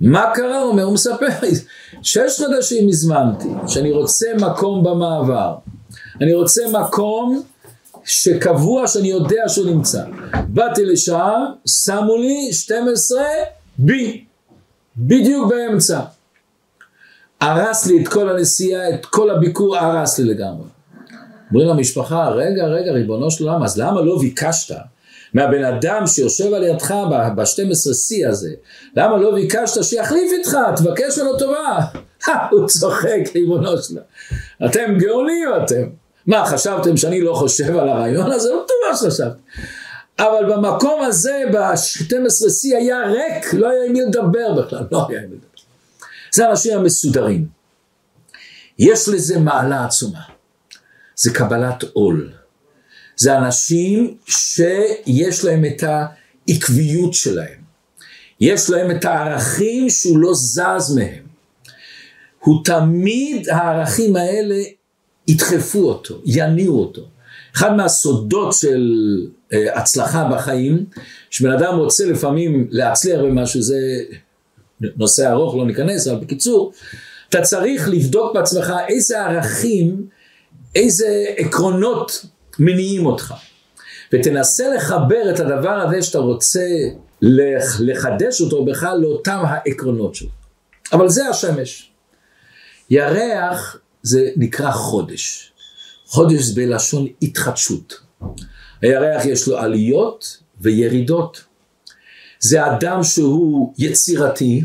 מה 0.00 0.30
קרה? 0.34 0.62
אומר, 0.62 0.82
הוא 0.82 0.94
מספר, 0.94 1.26
שש 2.02 2.42
חודשים 2.44 2.88
הזמנתי, 2.88 3.48
שאני 3.68 3.92
רוצה 3.92 4.26
מקום 4.40 4.84
במעבר. 4.84 5.54
אני 6.20 6.34
רוצה 6.34 6.62
מקום 6.72 7.42
שקבוע 8.04 8.86
שאני 8.86 9.08
יודע 9.08 9.42
שהוא 9.48 9.66
נמצא. 9.66 10.04
באתי 10.48 10.84
לשם, 10.84 11.44
שמו 11.66 12.16
לי 12.16 12.52
12 12.52 13.22
בי, 13.78 14.24
בדיוק 14.96 15.50
באמצע. 15.50 16.00
הרס 17.40 17.86
לי 17.86 18.02
את 18.02 18.08
כל 18.08 18.28
הנסיעה, 18.28 18.94
את 18.94 19.06
כל 19.06 19.30
הביקור 19.30 19.76
הרס 19.76 20.18
לי 20.18 20.24
לגמרי. 20.24 20.66
אומרים 21.50 21.68
למשפחה, 21.68 22.28
רגע, 22.28 22.64
רגע, 22.64 22.92
ריבונו 22.92 23.30
של 23.30 23.48
עולם, 23.48 23.62
אז 23.62 23.78
למה 23.78 24.00
לא 24.00 24.18
ביקשת 24.18 24.74
מהבן 25.34 25.64
אדם 25.64 26.06
שיושב 26.06 26.54
על 26.54 26.64
ידך 26.64 26.94
ב-12C 27.10 28.28
הזה, 28.28 28.50
למה 28.96 29.16
לא 29.16 29.34
ביקשת 29.34 29.84
שיחליף 29.84 30.32
איתך, 30.38 30.56
תבקש 30.76 31.18
ממנו 31.18 31.38
טובה? 31.38 31.78
הוא 32.50 32.68
צוחק, 32.68 33.20
ריבונו 33.34 33.82
שלו. 33.82 34.00
אתם 34.66 34.94
גאונים 34.98 35.48
אתם. 35.64 35.82
מה, 36.26 36.46
חשבתם 36.46 36.96
שאני 36.96 37.20
לא 37.20 37.34
חושב 37.34 37.76
על 37.76 37.88
הרעיון 37.88 38.32
הזה? 38.32 38.48
לא 38.48 38.64
טובה 38.68 38.96
שחשבתי. 38.96 39.40
אבל 40.18 40.52
במקום 40.52 41.02
הזה, 41.02 41.42
ב-12C 41.52 42.76
היה 42.76 42.98
ריק, 43.06 43.54
לא 43.54 43.70
היה 43.70 43.84
עם 43.84 43.92
מי 43.92 44.00
לדבר 44.00 44.52
בכלל, 44.54 44.84
לא 44.92 45.06
היה 45.08 45.20
עם 45.20 45.30
מי 45.30 45.36
לדבר. 45.36 45.46
זה 46.32 46.46
האנשים 46.46 46.78
המסודרים. 46.78 47.46
יש 48.78 49.08
לזה 49.08 49.38
מעלה 49.38 49.84
עצומה. 49.84 50.20
זה 51.16 51.34
קבלת 51.34 51.84
עול. 51.92 52.32
זה 53.20 53.38
אנשים 53.38 54.14
שיש 54.26 55.44
להם 55.44 55.64
את 55.64 55.82
העקביות 55.82 57.14
שלהם. 57.14 57.60
יש 58.40 58.70
להם 58.70 58.90
את 58.90 59.04
הערכים 59.04 59.90
שהוא 59.90 60.18
לא 60.18 60.34
זז 60.34 60.96
מהם. 60.96 61.24
הוא 62.38 62.64
תמיד, 62.64 63.48
הערכים 63.48 64.16
האלה 64.16 64.56
ידחפו 65.28 65.78
אותו, 65.78 66.20
יניעו 66.24 66.80
אותו. 66.80 67.02
אחד 67.56 67.76
מהסודות 67.76 68.52
של 68.52 68.92
אה, 69.52 69.78
הצלחה 69.78 70.28
בחיים, 70.32 70.84
שבן 71.30 71.52
אדם 71.52 71.76
רוצה 71.76 72.06
לפעמים 72.06 72.68
להצליח 72.70 73.20
במשהו, 73.20 73.62
זה 73.62 73.78
נושא 74.80 75.30
ארוך, 75.30 75.54
לא 75.54 75.66
ניכנס, 75.66 76.08
אבל 76.08 76.20
בקיצור, 76.20 76.72
אתה 77.28 77.42
צריך 77.42 77.88
לבדוק 77.88 78.34
בעצמך 78.34 78.72
איזה 78.88 79.20
ערכים, 79.20 80.06
איזה 80.74 81.24
עקרונות 81.36 82.26
מניעים 82.60 83.06
אותך. 83.06 83.34
ותנסה 84.12 84.74
לחבר 84.74 85.30
את 85.34 85.40
הדבר 85.40 85.70
הזה 85.70 86.02
שאתה 86.02 86.18
רוצה 86.18 86.66
לחדש 87.80 88.40
אותו 88.40 88.64
בכלל 88.64 88.98
לאותם 89.00 89.42
העקרונות 89.44 90.14
שלו. 90.14 90.28
אבל 90.92 91.08
זה 91.08 91.28
השמש. 91.28 91.90
ירח 92.90 93.76
זה 94.02 94.30
נקרא 94.36 94.70
חודש. 94.70 95.52
חודש 96.06 96.42
זה 96.42 96.54
בלשון 96.54 97.06
התחדשות. 97.22 98.00
הירח 98.82 99.24
יש 99.24 99.48
לו 99.48 99.58
עליות 99.58 100.38
וירידות. 100.60 101.44
זה 102.40 102.66
אדם 102.66 103.02
שהוא 103.02 103.74
יצירתי, 103.78 104.64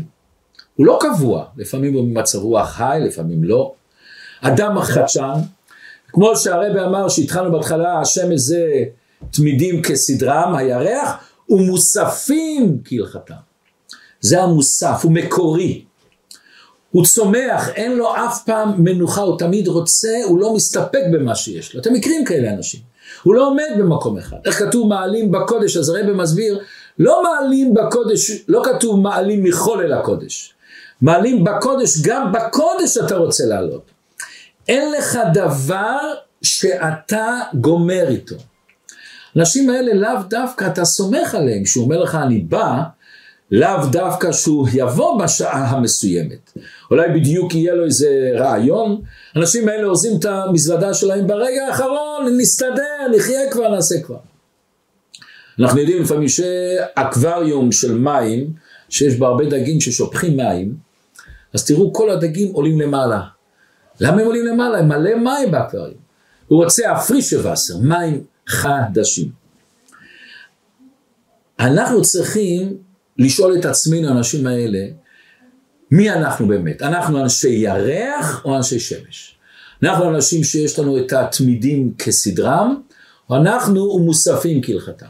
הוא 0.74 0.86
לא 0.86 0.98
קבוע, 1.02 1.44
לפעמים 1.56 1.94
הוא 1.94 2.04
במצב 2.04 2.38
רוח 2.38 2.80
היי, 2.80 3.04
לפעמים 3.04 3.44
לא. 3.44 3.74
אדם 4.40 4.80
חדשן, 4.80 5.32
כמו 6.12 6.36
שהרבי 6.36 6.80
אמר 6.80 7.08
שהתחלנו 7.08 7.52
בהתחלה, 7.52 8.00
השמש 8.00 8.40
זה 8.40 8.84
תמידים 9.30 9.82
כסדרם, 9.82 10.54
הירח, 10.54 11.10
ומוספים 11.50 12.78
כהלכתם. 12.84 13.34
זה 14.20 14.42
המוסף, 14.42 15.00
הוא 15.02 15.12
מקורי. 15.12 15.84
הוא 16.90 17.04
צומח, 17.04 17.68
אין 17.68 17.96
לו 17.96 18.16
אף 18.16 18.44
פעם 18.44 18.84
מנוחה, 18.84 19.20
הוא 19.20 19.38
תמיד 19.38 19.68
רוצה, 19.68 20.18
הוא 20.24 20.40
לא 20.40 20.54
מסתפק 20.54 21.02
במה 21.12 21.34
שיש 21.34 21.74
לו. 21.74 21.80
אתם 21.80 21.92
מכירים 21.92 22.24
כאלה 22.24 22.52
אנשים. 22.52 22.80
הוא 23.22 23.34
לא 23.34 23.48
עומד 23.48 23.70
במקום 23.78 24.18
אחד. 24.18 24.36
איך 24.44 24.58
כתוב 24.58 24.88
מעלים 24.88 25.32
בקודש, 25.32 25.76
אז 25.76 25.88
הרבי 25.88 26.12
מסביר, 26.12 26.58
לא 26.98 27.22
מעלים 27.22 27.74
בקודש, 27.74 28.30
לא 28.48 28.62
כתוב 28.64 29.00
מעלים 29.00 29.44
מחול 29.44 29.80
אל 29.80 29.92
הקודש. 29.92 30.54
מעלים 31.00 31.44
בקודש, 31.44 32.00
גם 32.02 32.32
בקודש 32.32 32.98
אתה 33.06 33.16
רוצה 33.16 33.44
לעלות. 33.46 33.95
אין 34.68 34.92
לך 34.92 35.18
דבר 35.34 35.98
שאתה 36.42 37.40
גומר 37.54 38.08
איתו. 38.08 38.36
האנשים 39.36 39.70
האלה 39.70 39.94
לאו 39.94 40.22
דווקא 40.30 40.66
אתה 40.66 40.84
סומך 40.84 41.34
עליהם, 41.34 41.64
כשהוא 41.64 41.84
אומר 41.84 42.02
לך 42.02 42.14
אני 42.14 42.38
בא, 42.38 42.82
לאו 43.50 43.86
דווקא 43.92 44.32
שהוא 44.32 44.68
יבוא 44.72 45.22
בשעה 45.22 45.66
המסוימת. 45.66 46.52
אולי 46.90 47.08
בדיוק 47.08 47.54
יהיה 47.54 47.74
לו 47.74 47.84
איזה 47.84 48.30
רעיון, 48.34 49.00
אנשים 49.36 49.68
האלה 49.68 49.86
עוזים 49.86 50.18
את 50.18 50.24
המזוודה 50.24 50.94
שלהם 50.94 51.26
ברגע 51.26 51.66
האחרון, 51.66 52.36
נסתדר, 52.38 53.16
נחיה 53.16 53.50
כבר, 53.50 53.68
נעשה 53.68 54.00
כבר. 54.00 54.18
אנחנו 55.60 55.80
יודעים 55.80 56.02
לפעמים 56.02 56.28
שאקווריום 56.28 57.72
של 57.72 57.98
מים, 57.98 58.52
שיש 58.88 59.14
בו 59.14 59.26
הרבה 59.26 59.44
דגים 59.44 59.80
ששופכים 59.80 60.36
מים, 60.36 60.74
אז 61.54 61.66
תראו 61.66 61.92
כל 61.92 62.10
הדגים 62.10 62.52
עולים 62.52 62.80
למעלה. 62.80 63.35
למה 64.00 64.20
הם 64.20 64.26
עולים 64.26 64.46
למעלה? 64.46 64.78
הם 64.78 64.88
מלא 64.88 65.14
מים 65.14 65.50
באקווריום. 65.50 66.06
הוא 66.48 66.64
רוצה 66.64 66.92
הפרישה 66.92 67.52
וסר, 67.52 67.78
מים 67.78 68.24
חדשים. 68.46 69.28
אנחנו 71.60 72.02
צריכים 72.02 72.76
לשאול 73.18 73.58
את 73.58 73.64
עצמנו, 73.64 74.08
האנשים 74.08 74.46
האלה, 74.46 74.86
מי 75.90 76.10
אנחנו 76.10 76.48
באמת? 76.48 76.82
אנחנו 76.82 77.22
אנשי 77.22 77.48
ירח 77.48 78.44
או 78.44 78.56
אנשי 78.56 78.80
שמש? 78.80 79.38
אנחנו 79.82 80.10
אנשים 80.10 80.44
שיש 80.44 80.78
לנו 80.78 80.98
את 80.98 81.12
התמידים 81.12 81.94
כסדרם, 81.98 82.80
או 83.30 83.36
אנחנו 83.36 83.98
מוספים 83.98 84.60
כהלכתם. 84.62 85.06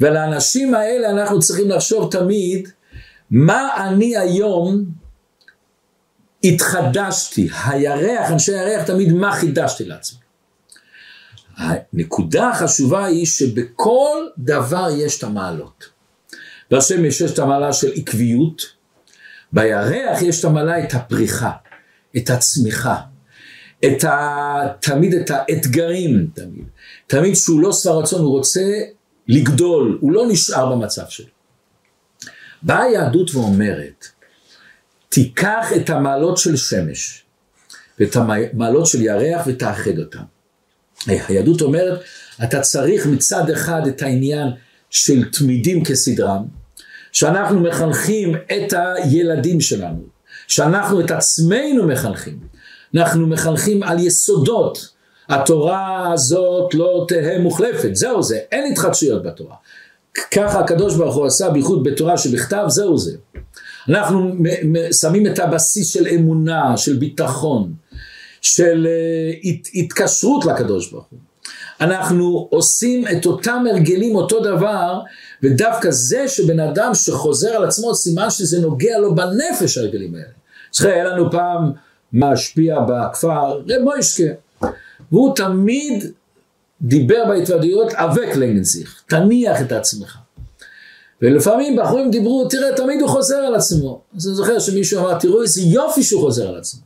ולאנשים 0.00 0.74
האלה 0.74 1.10
אנחנו 1.10 1.40
צריכים 1.40 1.70
לחשוב 1.70 2.10
תמיד, 2.10 2.68
מה 3.30 3.88
אני 3.88 4.16
היום 4.16 4.84
התחדשתי, 6.44 7.48
הירח, 7.64 8.30
אנשי 8.30 8.52
הירח 8.52 8.86
תמיד 8.86 9.12
מה 9.12 9.32
חידשתי 9.32 9.84
לעצמי. 9.84 10.18
הנקודה 11.56 12.50
החשובה 12.50 13.04
היא 13.04 13.26
שבכל 13.26 14.26
דבר 14.38 14.88
יש 14.96 15.18
את 15.18 15.24
המעלות. 15.24 15.88
בשמש 16.70 17.20
יש 17.20 17.32
את 17.32 17.38
המעלה 17.38 17.72
של 17.72 17.90
עקביות, 17.94 18.62
בירח 19.52 20.22
יש 20.22 20.40
את 20.40 20.44
המעלה 20.44 20.84
את 20.84 20.94
הפריחה, 20.94 21.52
את 22.16 22.30
הצמיחה, 22.30 22.96
את 23.84 24.04
ה... 24.04 24.66
תמיד 24.80 25.14
את 25.14 25.30
האתגרים, 25.30 26.30
תמיד. 26.34 26.64
תמיד 27.06 27.34
שהוא 27.34 27.60
לא 27.60 27.72
שבע 27.72 27.92
רצון, 27.92 28.20
הוא 28.20 28.30
רוצה 28.30 28.60
לגדול, 29.28 29.98
הוא 30.00 30.12
לא 30.12 30.24
נשאר 30.28 30.72
במצב 30.72 31.04
שלו. 31.08 31.26
באה 32.62 32.82
היהדות 32.82 33.34
ואומרת, 33.34 34.06
תיקח 35.10 35.66
את 35.76 35.90
המעלות 35.90 36.38
של 36.38 36.56
שמש 36.56 37.24
ואת 37.98 38.16
המעלות 38.16 38.86
של 38.86 39.02
ירח 39.02 39.42
ותאחד 39.46 39.98
אותם. 39.98 40.22
היהדות 41.06 41.60
אומרת, 41.60 42.00
אתה 42.44 42.60
צריך 42.60 43.06
מצד 43.06 43.50
אחד 43.50 43.86
את 43.88 44.02
העניין 44.02 44.48
של 44.90 45.30
תמידים 45.30 45.84
כסדרם, 45.84 46.44
שאנחנו 47.12 47.60
מחנכים 47.60 48.34
את 48.36 48.74
הילדים 48.76 49.60
שלנו, 49.60 50.02
שאנחנו 50.48 51.00
את 51.00 51.10
עצמנו 51.10 51.86
מחנכים, 51.86 52.38
אנחנו 52.96 53.26
מחנכים 53.26 53.82
על 53.82 53.98
יסודות, 53.98 54.88
התורה 55.28 56.12
הזאת 56.12 56.74
לא 56.74 57.04
תהא 57.08 57.38
מוחלפת, 57.38 57.90
זהו 57.94 58.22
זה, 58.22 58.38
אין 58.52 58.72
התחדשויות 58.72 59.22
בתורה. 59.22 59.54
ככה 60.30 60.60
הקדוש 60.60 60.96
ברוך 60.96 61.14
הוא 61.14 61.26
עשה 61.26 61.50
בייחוד 61.50 61.84
בתורה 61.84 62.18
שבכתב, 62.18 62.64
זהו 62.68 62.98
זה. 62.98 63.16
אנחנו 63.90 64.32
שמים 65.00 65.26
את 65.26 65.38
הבסיס 65.38 65.92
של 65.92 66.06
אמונה, 66.06 66.76
של 66.76 66.96
ביטחון, 66.96 67.72
של 68.40 68.86
אה, 68.90 69.50
הת, 69.50 69.68
התקשרות 69.74 70.46
לקדוש 70.46 70.90
ברוך 70.90 71.06
הוא. 71.10 71.18
אנחנו 71.80 72.48
עושים 72.50 73.04
את 73.08 73.26
אותם 73.26 73.64
הרגלים 73.70 74.16
אותו 74.16 74.40
דבר, 74.40 75.00
ודווקא 75.42 75.90
זה 75.90 76.28
שבן 76.28 76.60
אדם 76.60 76.94
שחוזר 76.94 77.48
על 77.48 77.64
עצמו, 77.64 77.94
סימן 77.94 78.30
שזה 78.30 78.60
נוגע 78.60 78.98
לו 78.98 79.14
בנפש 79.14 79.78
ההרגלים 79.78 80.14
האלה. 80.14 80.26
זכר, 80.72 80.88
היה 80.88 81.04
לנו 81.04 81.30
פעם 81.30 81.72
משפיע 82.12 82.80
בכפר, 82.80 83.52
רב 83.52 83.82
מוישקה, 83.82 84.32
והוא 85.12 85.36
תמיד 85.36 86.12
דיבר 86.82 87.24
בהתוודעויות, 87.28 87.92
אבק 87.92 88.36
לנזיך, 88.36 89.02
תניח 89.08 89.60
את 89.60 89.72
עצמך. 89.72 90.18
ולפעמים 91.22 91.76
בחורים 91.76 92.10
דיברו, 92.10 92.48
תראה, 92.48 92.76
תמיד 92.76 93.00
הוא 93.00 93.08
חוזר 93.08 93.36
על 93.36 93.54
עצמו. 93.54 94.00
אז 94.16 94.26
אני 94.28 94.34
זוכר 94.34 94.58
שמישהו 94.58 95.00
אמר, 95.00 95.18
תראו 95.18 95.42
איזה 95.42 95.60
יופי 95.60 96.02
שהוא 96.02 96.22
חוזר 96.22 96.48
על 96.48 96.58
עצמו. 96.58 96.80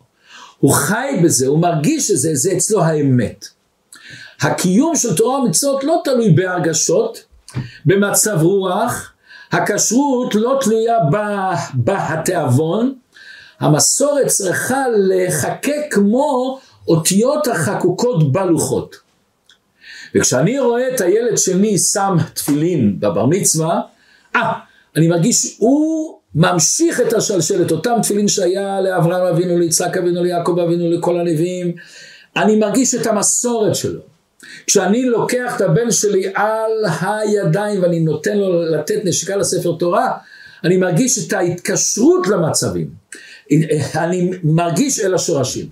הוא 0.59 0.73
חי 0.73 1.21
בזה, 1.25 1.47
הוא 1.47 1.59
מרגיש 1.59 2.09
שזה, 2.09 2.35
זה 2.35 2.53
אצלו 2.53 2.85
האמת. 2.85 3.49
הקיום 4.41 4.97
של 4.97 5.17
תורה 5.17 5.41
ומצוות 5.41 5.85
לא 5.85 6.01
תלוי 6.05 6.31
בהרגשות, 6.31 7.25
במצב 7.87 8.39
רוח, 8.43 9.13
הכשרות 9.53 10.35
לא 10.35 10.59
תלויה 10.61 10.99
בתיאבון, 11.75 12.95
המסורת 13.61 14.27
צריכה 14.27 14.85
לחקק 14.97 15.81
כמו 15.91 16.59
אותיות 16.89 17.47
החקוקות 17.47 18.33
בלוחות. 18.33 18.97
וכשאני 20.15 20.59
רואה 20.59 20.95
את 20.95 21.01
הילד 21.01 21.39
שלי 21.39 21.79
שם 21.79 22.17
תפילין 22.35 23.01
בבר 23.01 23.27
מצווה, 23.27 23.81
אה, 24.37 24.53
אני 24.97 25.09
מרגיש, 25.09 25.57
הוא 25.59 26.19
ממשיך 26.35 27.01
את 27.01 27.13
השלשלת, 27.13 27.71
אותם 27.73 27.93
תפילין 28.03 28.29
שהיה 28.29 28.81
לאברהם 28.81 29.27
אבינו, 29.27 29.59
ליצחק 29.59 29.97
אבינו, 29.97 30.23
ליעקב 30.23 30.59
אבינו, 30.59 30.91
לכל 30.91 31.21
הנביאים, 31.21 31.73
אני 32.37 32.57
מרגיש 32.57 32.95
את 32.95 33.07
המסורת 33.07 33.75
שלו. 33.75 34.01
כשאני 34.67 35.05
לוקח 35.05 35.57
את 35.57 35.61
הבן 35.61 35.91
שלי 35.91 36.27
על 36.35 36.73
הידיים 37.01 37.83
ואני 37.83 38.01
נותן 38.01 38.39
לו 38.39 38.63
לתת 38.63 39.05
נשיקה 39.05 39.37
לספר 39.37 39.77
תורה, 39.79 40.11
אני 40.65 40.77
מרגיש 40.77 41.27
את 41.27 41.33
ההתקשרות 41.33 42.27
למצבים. 42.29 42.91
אני 43.95 44.31
מרגיש 44.43 45.01
אל 45.01 45.15
השורשים. 45.15 45.67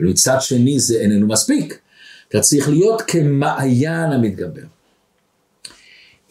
ומצד 0.00 0.36
שני 0.40 0.80
זה 0.80 1.00
איננו 1.00 1.26
מספיק. 1.26 1.78
אתה 2.28 2.40
צריך 2.40 2.68
להיות 2.68 3.02
כמעיין 3.02 4.12
המתגבר. 4.12 4.62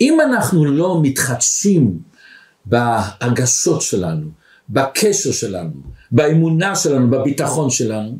אם 0.01 0.21
אנחנו 0.21 0.65
לא 0.65 0.99
מתחדשים 1.01 1.99
בהרגשות 2.65 3.81
שלנו, 3.81 4.27
בקשר 4.69 5.31
שלנו, 5.31 5.71
באמונה 6.11 6.75
שלנו, 6.75 7.09
בביטחון 7.09 7.69
שלנו, 7.69 8.17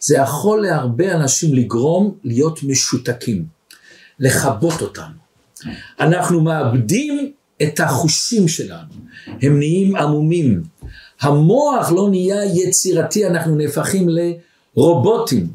זה 0.00 0.16
יכול 0.16 0.62
להרבה 0.62 1.12
אנשים 1.14 1.54
לגרום 1.54 2.14
להיות 2.24 2.62
משותקים, 2.62 3.44
לכבות 4.20 4.82
אותנו. 4.82 5.22
אנחנו 6.00 6.40
מאבדים 6.40 7.32
את 7.62 7.80
החושים 7.80 8.48
שלנו, 8.48 8.92
הם 9.42 9.58
נהיים 9.58 9.96
עמומים. 9.96 10.62
המוח 11.20 11.92
לא 11.92 12.10
נהיה 12.10 12.44
יצירתי, 12.44 13.26
אנחנו 13.26 13.56
נהפכים 13.56 14.08
לרובוטים. 14.08 15.46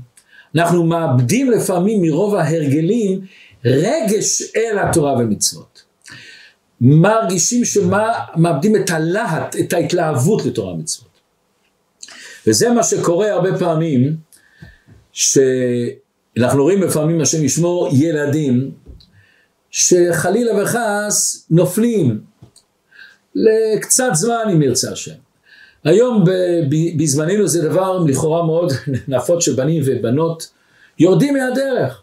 אנחנו 0.56 0.84
מאבדים 0.84 1.52
לפעמים 1.52 2.02
מרוב 2.02 2.36
ההרגלים 2.36 3.22
רגש 3.66 4.56
אל 4.56 4.80
התורה 4.80 5.14
ומצוות. 5.14 5.84
מרגישים 6.82 7.66
שמאבדים 7.66 8.76
את 8.76 8.90
הלהט, 8.90 9.56
את 9.60 9.74
ההתלהבות 9.74 10.46
לתורה 10.46 10.74
ומצוות. 10.74 11.08
וזה 12.48 12.70
מה 12.70 12.84
שקורה 12.84 13.32
הרבה 13.32 13.60
פעמים, 13.60 14.16
שאנחנו 15.12 16.64
רואים 16.64 16.84
לפעמים, 16.84 17.22
השם 17.22 17.44
ישמור, 17.44 17.90
ילדים, 17.94 18.72
שחלילה 19.72 20.64
וחס 20.64 21.46
נופלים 21.50 22.22
לקצת 23.36 24.10
זמן 24.14 24.44
אם 24.54 24.62
ירצה 24.62 24.92
השם. 24.92 25.16
היום 25.84 26.24
בזמננו 26.98 27.48
זה 27.48 27.70
דבר 27.70 27.98
לכאורה 27.98 28.46
מאוד 28.46 28.74
נפוץ 29.08 29.44
שבנים 29.44 29.84
ובנות 29.86 30.50
יורדים 31.00 31.34
מהדרך. 31.34 32.02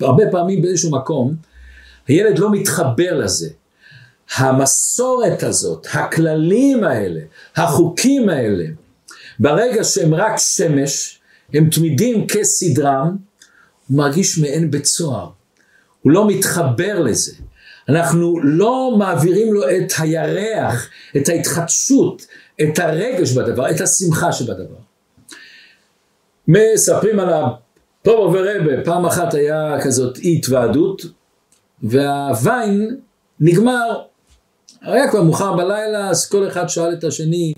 והרבה 0.00 0.24
פעמים 0.30 0.62
באיזשהו 0.62 0.90
מקום 0.90 1.34
הילד 2.08 2.38
לא 2.38 2.52
מתחבר 2.52 3.14
לזה. 3.18 3.48
המסורת 4.36 5.42
הזאת, 5.42 5.86
הכללים 5.92 6.84
האלה, 6.84 7.20
החוקים 7.56 8.28
האלה, 8.28 8.64
ברגע 9.38 9.84
שהם 9.84 10.14
רק 10.14 10.32
שמש, 10.36 11.20
הם 11.54 11.70
תמידים 11.70 12.26
כסדרם, 12.26 13.16
הוא 13.88 13.98
מרגיש 13.98 14.38
מעין 14.38 14.70
בית 14.70 14.84
סוהר. 14.84 15.30
הוא 16.02 16.12
לא 16.12 16.28
מתחבר 16.28 17.00
לזה. 17.00 17.32
אנחנו 17.88 18.40
לא 18.42 18.94
מעבירים 18.98 19.54
לו 19.54 19.70
את 19.70 19.92
הירח, 19.98 20.88
את 21.16 21.28
ההתחדשות, 21.28 22.26
את 22.62 22.78
הרגש 22.78 23.32
בדבר, 23.32 23.70
את 23.70 23.80
השמחה 23.80 24.32
שבדבר. 24.32 24.78
מספרים 26.48 27.20
על 27.20 27.28
הפורו 28.08 28.32
ורבה, 28.32 28.84
פעם 28.84 29.06
אחת 29.06 29.34
היה 29.34 29.76
כזאת 29.84 30.18
אי 30.18 30.36
התוועדות, 30.36 31.02
והווין 31.82 32.96
נגמר. 33.40 34.00
היה 34.82 35.10
כבר 35.10 35.22
מאוחר 35.22 35.56
בלילה, 35.56 36.08
אז 36.08 36.28
כל 36.28 36.48
אחד 36.48 36.68
שאל 36.68 36.92
את 36.92 37.04
השני 37.04 37.52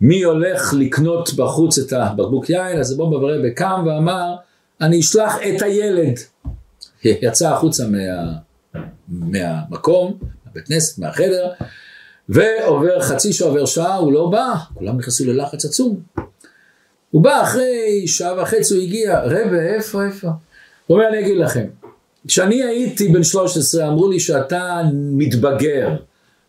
מי 0.00 0.22
הולך 0.22 0.74
לקנות 0.78 1.34
בחוץ 1.34 1.78
את 1.78 1.92
הבקבוק 1.92 2.50
יין, 2.50 2.78
אז 2.78 2.96
בובה 2.96 3.16
ורבה 3.16 3.50
קם 3.50 3.84
ואמר, 3.86 4.34
אני 4.80 5.00
אשלח 5.00 5.36
את 5.36 5.62
הילד. 5.62 6.18
יצא 7.04 7.52
החוצה 7.52 7.84
מה, 7.88 8.78
מהמקום, 9.08 10.18
מהבית 10.46 10.66
כנסת, 10.68 10.98
מהחדר, 10.98 11.50
ועובר 12.28 13.00
חצי 13.02 13.32
שעה, 13.32 13.48
עובר 13.48 13.66
שעה, 13.66 13.96
הוא 13.96 14.12
לא 14.12 14.28
בא, 14.30 14.54
כולם 14.74 14.98
נכנסו 14.98 15.24
ללחץ 15.24 15.64
עצום. 15.64 16.00
הוא 17.14 17.22
בא 17.22 17.42
אחרי 17.42 18.06
שעה 18.06 18.42
וחצי, 18.42 18.74
הוא 18.74 18.82
הגיע, 18.82 19.20
רבה, 19.20 19.60
איפה, 19.60 20.06
איפה? 20.06 20.28
הוא 20.86 20.96
אומר, 20.96 21.08
אני 21.08 21.18
אגיד 21.18 21.36
לכם, 21.36 21.64
כשאני 22.28 22.62
הייתי 22.62 23.08
בן 23.08 23.22
13, 23.22 23.88
אמרו 23.88 24.10
לי 24.10 24.20
שאתה 24.20 24.82
מתבגר, 24.92 25.88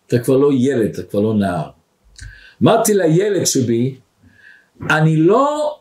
אתה 0.07 0.19
כבר 0.19 0.37
לא 0.37 0.49
ילד, 0.53 0.89
אתה 0.93 1.03
כבר 1.03 1.19
לא 1.19 1.33
נער. 1.33 1.69
אמרתי 2.63 2.93
לילד 2.93 3.45
שבי, 3.45 3.95
אני 4.89 5.17
לא 5.17 5.75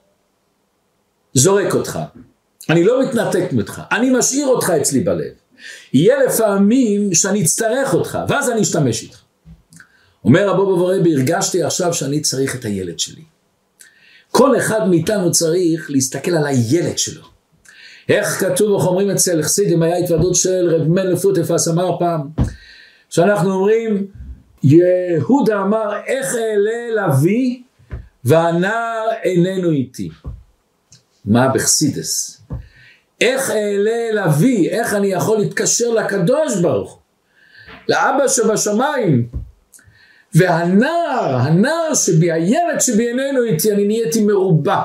זורק 1.35 1.75
אותך, 1.75 1.99
אני 2.71 2.85
לא 2.85 3.03
מתנתק 3.03 3.53
ממך, 3.53 3.83
אני 3.93 4.11
משאיר 4.11 4.47
אותך 4.47 4.71
אצלי 4.71 5.01
בלב. 5.01 5.33
יהיה 5.93 6.25
לפעמים 6.25 7.15
שאני 7.15 7.43
אצטרך 7.43 7.95
אותך, 7.95 8.19
ואז 8.29 8.51
אני 8.51 8.63
אשתמש 8.63 9.03
איתך. 9.03 9.21
אומר 10.25 10.49
רבו 10.49 10.63
ורבי, 10.63 11.15
הרגשתי 11.15 11.63
עכשיו 11.63 11.95
שאני 11.95 12.21
צריך 12.21 12.57
את 12.57 12.65
הילד 12.65 12.99
שלי. 12.99 13.34
כל 14.37 14.57
אחד 14.57 14.89
מאיתנו 14.89 15.31
צריך 15.31 15.91
להסתכל 15.91 16.31
על 16.31 16.47
הילד 16.47 16.99
שלו. 16.99 17.23
איך 18.09 18.27
כתוב, 18.41 18.77
איך 18.77 18.87
אומרים 18.87 19.11
אצל 19.11 19.43
חסידים, 19.43 19.83
היה 19.83 19.97
התוודות 19.97 20.35
של 20.35 20.75
רב 20.75 20.89
מנל 20.89 21.17
פוטפס 21.17 21.69
אמר 21.69 21.99
פעם, 21.99 22.21
שאנחנו 23.11 23.53
אומרים, 23.53 24.07
יהודה 24.63 25.61
אמר, 25.61 25.97
איך 26.07 26.35
אעלה 26.35 27.07
לביא 27.07 27.61
והנער 28.25 29.09
איננו 29.23 29.71
איתי. 29.71 30.11
מה 31.25 31.49
בחסידס? 31.49 32.43
איך 33.21 33.51
אעלה 33.51 34.25
לביא, 34.25 34.71
איך 34.71 34.95
אני 34.95 35.07
יכול 35.07 35.39
להתקשר 35.39 35.91
לקדוש 35.91 36.61
ברוך 36.63 36.93
הוא, 36.93 37.01
לאבא 37.89 38.29
שבשמיים, 38.29 39.29
והנער, 40.35 41.37
הנער 41.37 41.95
שבי, 41.95 42.33
הילד 42.33 42.81
שבי 42.81 43.09
איננו 43.09 43.43
איתי, 43.43 43.73
אני 43.73 43.87
נהייתי 43.87 44.25
מרובע, 44.25 44.83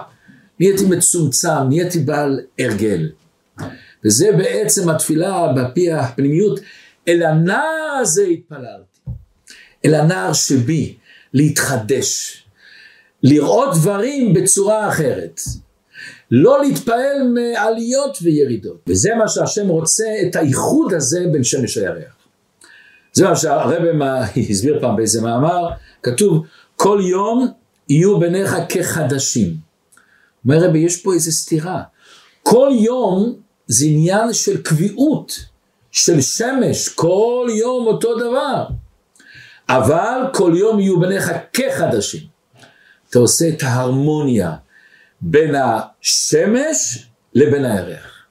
נהייתי 0.59 0.85
מצומצם, 0.85 1.67
נהייתי 1.69 1.99
בעל 1.99 2.39
הרגל. 2.59 3.09
וזה 4.05 4.31
בעצם 4.38 4.89
התפילה 4.89 5.53
בפי 5.55 5.91
הפנימיות, 5.91 6.59
אל 7.07 7.23
הנער 7.23 7.97
הזה 8.01 8.23
התפללתי. 8.23 8.99
אל 9.85 9.95
הנער 9.95 10.33
שבי, 10.33 10.95
להתחדש, 11.33 12.43
לראות 13.23 13.75
דברים 13.75 14.33
בצורה 14.33 14.89
אחרת, 14.89 15.41
לא 16.31 16.62
להתפעל 16.62 17.33
מעליות 17.33 18.17
וירידות, 18.21 18.85
וזה 18.88 19.15
מה 19.15 19.27
שהשם 19.27 19.67
רוצה, 19.67 20.05
את 20.27 20.35
האיחוד 20.35 20.93
הזה 20.93 21.25
בין 21.31 21.43
שמש 21.43 21.77
הירח. 21.77 22.18
זה 23.13 23.28
מה 23.28 23.36
שהרבא 23.36 24.24
הסביר 24.50 24.78
פעם 24.82 24.95
באיזה 24.95 25.22
מאמר, 25.22 25.69
כתוב 26.04 26.45
כל 26.76 27.00
יום 27.04 27.48
יהיו 27.89 28.19
ביניך 28.19 28.56
כחדשים. 28.69 29.56
אומר 30.45 30.63
רבי 30.63 30.80
יש 30.80 31.02
פה 31.02 31.13
איזה 31.13 31.32
סתירה, 31.32 31.82
כל 32.43 32.69
יום 32.72 33.36
זה 33.67 33.86
עניין 33.86 34.34
של 34.34 34.62
קביעות, 34.62 35.39
של 35.91 36.22
שמש, 36.22 36.89
כל 36.89 37.48
יום 37.50 37.88
אותו 37.88 38.15
דבר. 38.15 38.65
אבל 39.69 40.22
כל 40.34 40.54
יום 40.56 40.80
יהיו 40.80 41.00
ביניך 41.00 41.32
כחדשים. 41.54 42.22
אתה 43.10 43.19
עושה 43.19 43.50
את 43.50 43.63
ההרמוניה 43.63 44.56
בין 45.22 45.56
השמש 45.56 47.08
לבין 47.34 47.65
הירח. 47.65 48.26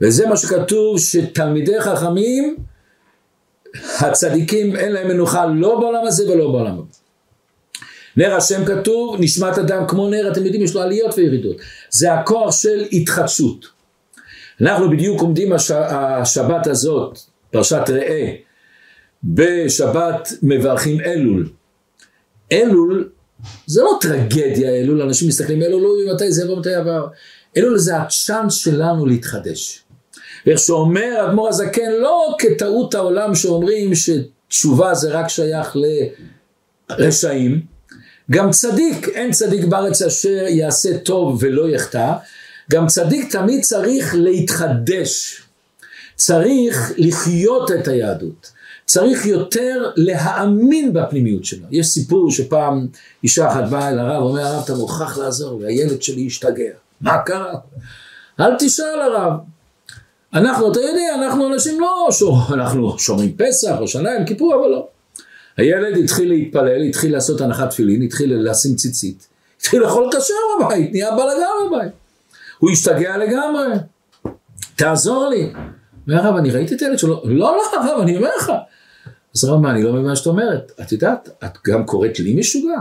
וזה 0.00 0.26
מה 0.26 0.36
שכתוב 0.36 0.98
שתלמידי 0.98 1.80
חכמים, 1.80 2.56
הצדיקים 4.00 4.76
אין 4.76 4.92
להם 4.92 5.08
מנוחה 5.08 5.46
לא 5.46 5.80
בעולם 5.80 6.06
הזה 6.06 6.30
ולא 6.30 6.52
בעולם 6.52 6.78
הבא. 6.78 6.84
נר 8.16 8.34
השם 8.34 8.64
כתוב, 8.64 9.16
נשמת 9.20 9.58
אדם 9.58 9.84
כמו 9.88 10.08
נר, 10.08 10.32
אתם 10.32 10.44
יודעים, 10.44 10.62
יש 10.62 10.74
לו 10.74 10.82
עליות 10.82 11.14
וירידות. 11.18 11.56
זה 11.90 12.12
הכוח 12.14 12.56
של 12.56 12.84
התחדשות. 12.92 13.66
אנחנו 14.60 14.90
בדיוק 14.90 15.20
עומדים 15.20 15.52
הש... 15.52 15.70
השבת 15.70 16.66
הזאת, 16.66 17.18
פרשת 17.50 17.82
ראה, 17.88 18.34
בשבת 19.24 20.32
מברכים 20.42 21.00
אלול. 21.00 21.48
אלול 22.52 23.08
זה 23.66 23.82
לא 23.82 23.98
טרגדיה 24.00 24.70
אלול, 24.70 25.02
אנשים 25.02 25.28
מסתכלים 25.28 25.62
אלול, 25.62 25.82
לא 25.82 26.14
מתי 26.14 26.32
זה 26.32 26.44
יבוא, 26.44 26.58
מתי 26.58 26.74
עבר. 26.74 27.06
אלול 27.56 27.78
זה 27.78 27.96
הצ'אנס 27.96 28.54
שלנו 28.54 29.06
להתחדש. 29.06 29.84
ואיך 30.46 30.58
שאומר 30.58 31.26
אדמו"ר 31.28 31.48
הזקן, 31.48 31.90
לא 31.98 32.34
כטעות 32.38 32.94
העולם 32.94 33.34
שאומרים 33.34 33.92
שתשובה 33.94 34.94
זה 34.94 35.10
רק 35.10 35.28
שייך 35.28 35.76
לרשעים, 36.90 37.60
גם 38.30 38.50
צדיק, 38.50 39.08
אין 39.08 39.30
צדיק 39.32 39.64
בארץ 39.64 40.02
אשר 40.02 40.44
יעשה 40.48 40.98
טוב 40.98 41.38
ולא 41.40 41.68
יחטא, 41.68 42.12
גם 42.70 42.86
צדיק 42.86 43.32
תמיד 43.32 43.62
צריך 43.62 44.14
להתחדש, 44.18 45.42
צריך 46.16 46.92
לחיות 46.96 47.70
את 47.70 47.88
היהדות, 47.88 48.50
צריך 48.86 49.26
יותר 49.26 49.90
להאמין 49.96 50.92
בפנימיות 50.92 51.44
שלו. 51.44 51.66
יש 51.70 51.86
סיפור 51.86 52.30
שפעם 52.30 52.86
אישה 53.24 53.48
אחת 53.52 53.70
באה 53.70 53.90
אל 53.90 53.98
הרב, 53.98 54.22
אומר 54.22 54.40
הרב 54.40 54.62
אתה 54.64 54.74
מוכרח 54.74 55.18
לעזור 55.18 55.60
לי, 55.60 55.66
הילד 55.66 56.02
שלי 56.02 56.26
השתגע, 56.26 56.72
מה 57.00 57.22
קרה? 57.22 57.54
אל 58.40 58.50
תשאל 58.58 59.00
הרב. 59.00 59.32
אנחנו, 60.34 60.72
אתה 60.72 60.80
יודע, 60.80 61.14
אנחנו 61.14 61.52
אנשים 61.52 61.80
לא, 61.80 62.08
שור, 62.10 62.38
אנחנו 62.54 62.98
שומרים 62.98 63.36
פסח 63.36 63.76
או 63.80 63.88
שנה 63.88 64.12
עם 64.12 64.24
כיפור, 64.24 64.54
אבל 64.54 64.68
לא. 64.68 64.88
הילד 65.56 65.96
התחיל 65.96 66.28
להתפלל, 66.28 66.82
התחיל 66.82 67.12
לעשות 67.12 67.40
הנחת 67.40 67.70
תפילין, 67.70 68.02
התחיל 68.02 68.50
לשים 68.50 68.74
ציצית, 68.76 69.28
התחיל 69.60 69.82
לאכול 69.82 70.10
כשר 70.12 70.34
בבית, 70.64 70.92
נהיה 70.92 71.10
בלאגן 71.10 71.66
בבית. 71.66 71.92
הוא 72.58 72.70
השתגע 72.70 73.16
לגמרי, 73.16 73.66
תעזור 74.76 75.28
לי. 75.28 75.52
אומר 76.08 76.26
הרב, 76.26 76.36
אני 76.36 76.50
ראיתי 76.50 76.74
את 76.74 76.82
הילד 76.82 76.98
שלו, 76.98 77.22
לא, 77.24 77.56
לא, 77.56 77.62
הרב, 77.72 78.00
אני 78.00 78.16
אומר 78.16 78.30
לך. 78.38 78.52
אז 79.36 79.44
הרב, 79.44 79.60
מה, 79.60 79.70
אני 79.70 79.82
לא 79.82 79.92
מבין 79.92 80.04
מה 80.04 80.16
שאת 80.16 80.26
אומרת. 80.26 80.72
את 80.80 80.92
יודעת, 80.92 81.28
את 81.44 81.58
גם 81.66 81.86
קוראת 81.86 82.20
לי 82.20 82.34
משוגע. 82.34 82.78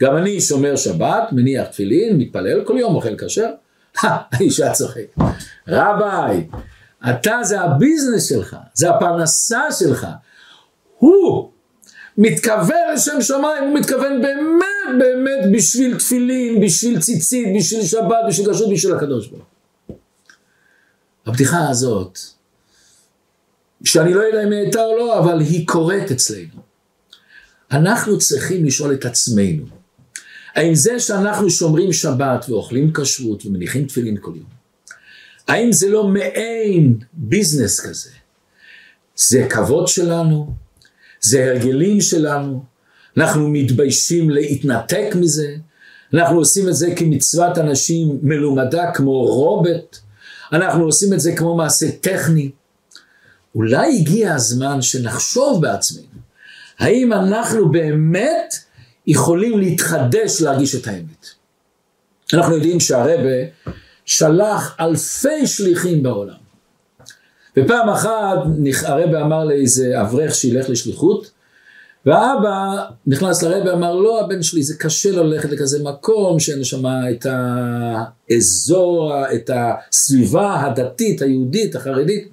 גם 0.00 0.16
אני 0.16 0.40
שומר 0.40 0.76
שבת, 0.76 1.32
מניח 1.32 1.66
תפילין, 1.66 2.18
מתפלל 2.18 2.64
כל 2.64 2.76
יום, 2.78 2.94
אוכל 2.94 3.16
כשר. 3.18 3.48
האישה 4.02 4.72
צוחק. 4.72 5.06
רביי, 5.68 6.48
אתה 7.10 7.38
זה 7.42 7.60
הביזנס 7.60 8.28
שלך, 8.28 8.56
זה 8.74 8.90
הפרנסה 8.90 9.62
שלך. 9.72 10.06
הוא 10.98 11.50
מתכוון 12.18 12.94
לשם 12.94 13.20
שמיים, 13.20 13.64
הוא 13.64 13.78
מתכוון 13.78 14.22
באמת 14.22 14.66
באמת 14.98 15.52
בשביל 15.52 15.98
תפילין, 15.98 16.60
בשביל 16.60 17.00
ציצית, 17.00 17.48
בשביל 17.58 17.84
שבת, 17.84 18.18
בשביל 18.28 18.50
כשרות, 18.50 18.72
בשביל 18.72 18.94
הקדוש 18.94 19.26
ברוך 19.26 19.44
הבדיחה 21.26 21.68
הזאת, 21.68 22.18
שאני 23.84 24.14
לא 24.14 24.20
יודע 24.20 24.42
אם 24.42 24.52
היא 24.52 24.60
הייתה 24.60 24.84
או 24.84 24.96
לא, 24.96 25.18
אבל 25.18 25.40
היא 25.40 25.66
קורית 25.66 26.10
אצלנו. 26.10 26.60
אנחנו 27.70 28.18
צריכים 28.18 28.64
לשאול 28.64 28.94
את 28.94 29.04
עצמנו, 29.04 29.64
האם 30.54 30.74
זה 30.74 31.00
שאנחנו 31.00 31.50
שומרים 31.50 31.92
שבת 31.92 32.44
ואוכלים 32.48 32.92
כשרות 32.92 33.46
ומניחים 33.46 33.86
תפילין 33.86 34.16
כל 34.20 34.32
יום, 34.34 34.57
האם 35.48 35.72
זה 35.72 35.88
לא 35.88 36.04
מעין 36.04 36.98
ביזנס 37.12 37.80
כזה? 37.80 38.10
זה 39.16 39.46
כבוד 39.50 39.88
שלנו, 39.88 40.52
זה 41.20 41.44
הרגלים 41.44 42.00
שלנו, 42.00 42.64
אנחנו 43.16 43.48
מתביישים 43.48 44.30
להתנתק 44.30 45.14
מזה, 45.14 45.54
אנחנו 46.14 46.38
עושים 46.38 46.68
את 46.68 46.74
זה 46.74 46.94
כמצוות 46.96 47.58
אנשים 47.58 48.18
מלומדה 48.22 48.90
כמו 48.94 49.24
רובט, 49.24 49.98
אנחנו 50.52 50.84
עושים 50.84 51.12
את 51.12 51.20
זה 51.20 51.36
כמו 51.36 51.56
מעשה 51.56 51.90
טכני. 52.00 52.50
אולי 53.54 53.98
הגיע 53.98 54.34
הזמן 54.34 54.82
שנחשוב 54.82 55.62
בעצמנו, 55.62 56.06
האם 56.78 57.12
אנחנו 57.12 57.72
באמת 57.72 58.54
יכולים 59.06 59.58
להתחדש 59.58 60.40
להרגיש 60.40 60.74
את 60.74 60.86
האמת. 60.86 61.26
אנחנו 62.34 62.54
יודעים 62.54 62.80
שהרבה 62.80 63.38
שלח 64.08 64.76
אלפי 64.80 65.46
שליחים 65.46 66.02
בעולם. 66.02 66.34
ופעם 67.56 67.88
אחת 67.88 68.38
הרבה 68.84 69.20
אמר 69.20 69.44
לאיזה 69.44 70.00
אברך 70.00 70.34
שילך 70.34 70.70
לשליחות, 70.70 71.30
והאבא 72.06 72.84
נכנס 73.06 73.42
לרבה 73.42 73.74
ואמר 73.74 73.94
לא 73.94 74.20
הבן 74.20 74.42
שלי 74.42 74.62
זה 74.62 74.74
קשה 74.78 75.10
ללכת 75.12 75.50
לכזה 75.50 75.84
מקום 75.84 76.40
שאין 76.40 76.64
שם 76.64 76.82
את 76.86 77.26
האזור, 78.30 79.12
את 79.34 79.50
הסביבה 79.54 80.60
הדתית, 80.60 81.22
היהודית, 81.22 81.76
החרדית. 81.76 82.28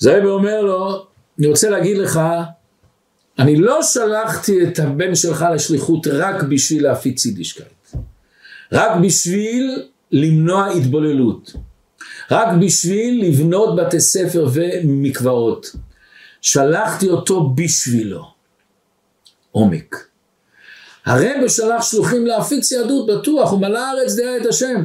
אז 0.00 0.06
הרבה 0.06 0.28
אומר 0.28 0.60
לו, 0.60 1.06
אני 1.38 1.46
רוצה 1.46 1.70
להגיד 1.70 1.98
לך, 1.98 2.20
אני 3.38 3.56
לא 3.56 3.82
שלחתי 3.82 4.64
את 4.64 4.78
הבן 4.78 5.14
שלך 5.14 5.44
לשליחות 5.54 6.06
רק 6.06 6.42
בשביל 6.42 6.82
להפיץ 6.82 7.26
יידישקייט, 7.26 7.68
רק 8.72 8.90
בשביל 9.02 9.88
למנוע 10.14 10.66
התבוללות. 10.66 11.52
רק 12.30 12.48
בשביל 12.60 13.24
לבנות 13.24 13.76
בתי 13.76 14.00
ספר 14.00 14.46
ומקוואות. 14.52 15.76
שלחתי 16.42 17.08
אותו 17.08 17.50
בשבילו. 17.54 18.24
עומק. 19.50 20.06
הרב 21.06 21.48
שלח 21.48 21.82
שלוחים 21.82 22.26
להפיץ 22.26 22.72
יהדות 22.72 23.06
בטוח, 23.06 23.50
הוא 23.50 23.60
מלא 23.60 23.78
הארץ 23.78 24.14
דעה 24.14 24.36
את 24.36 24.46
השם. 24.46 24.82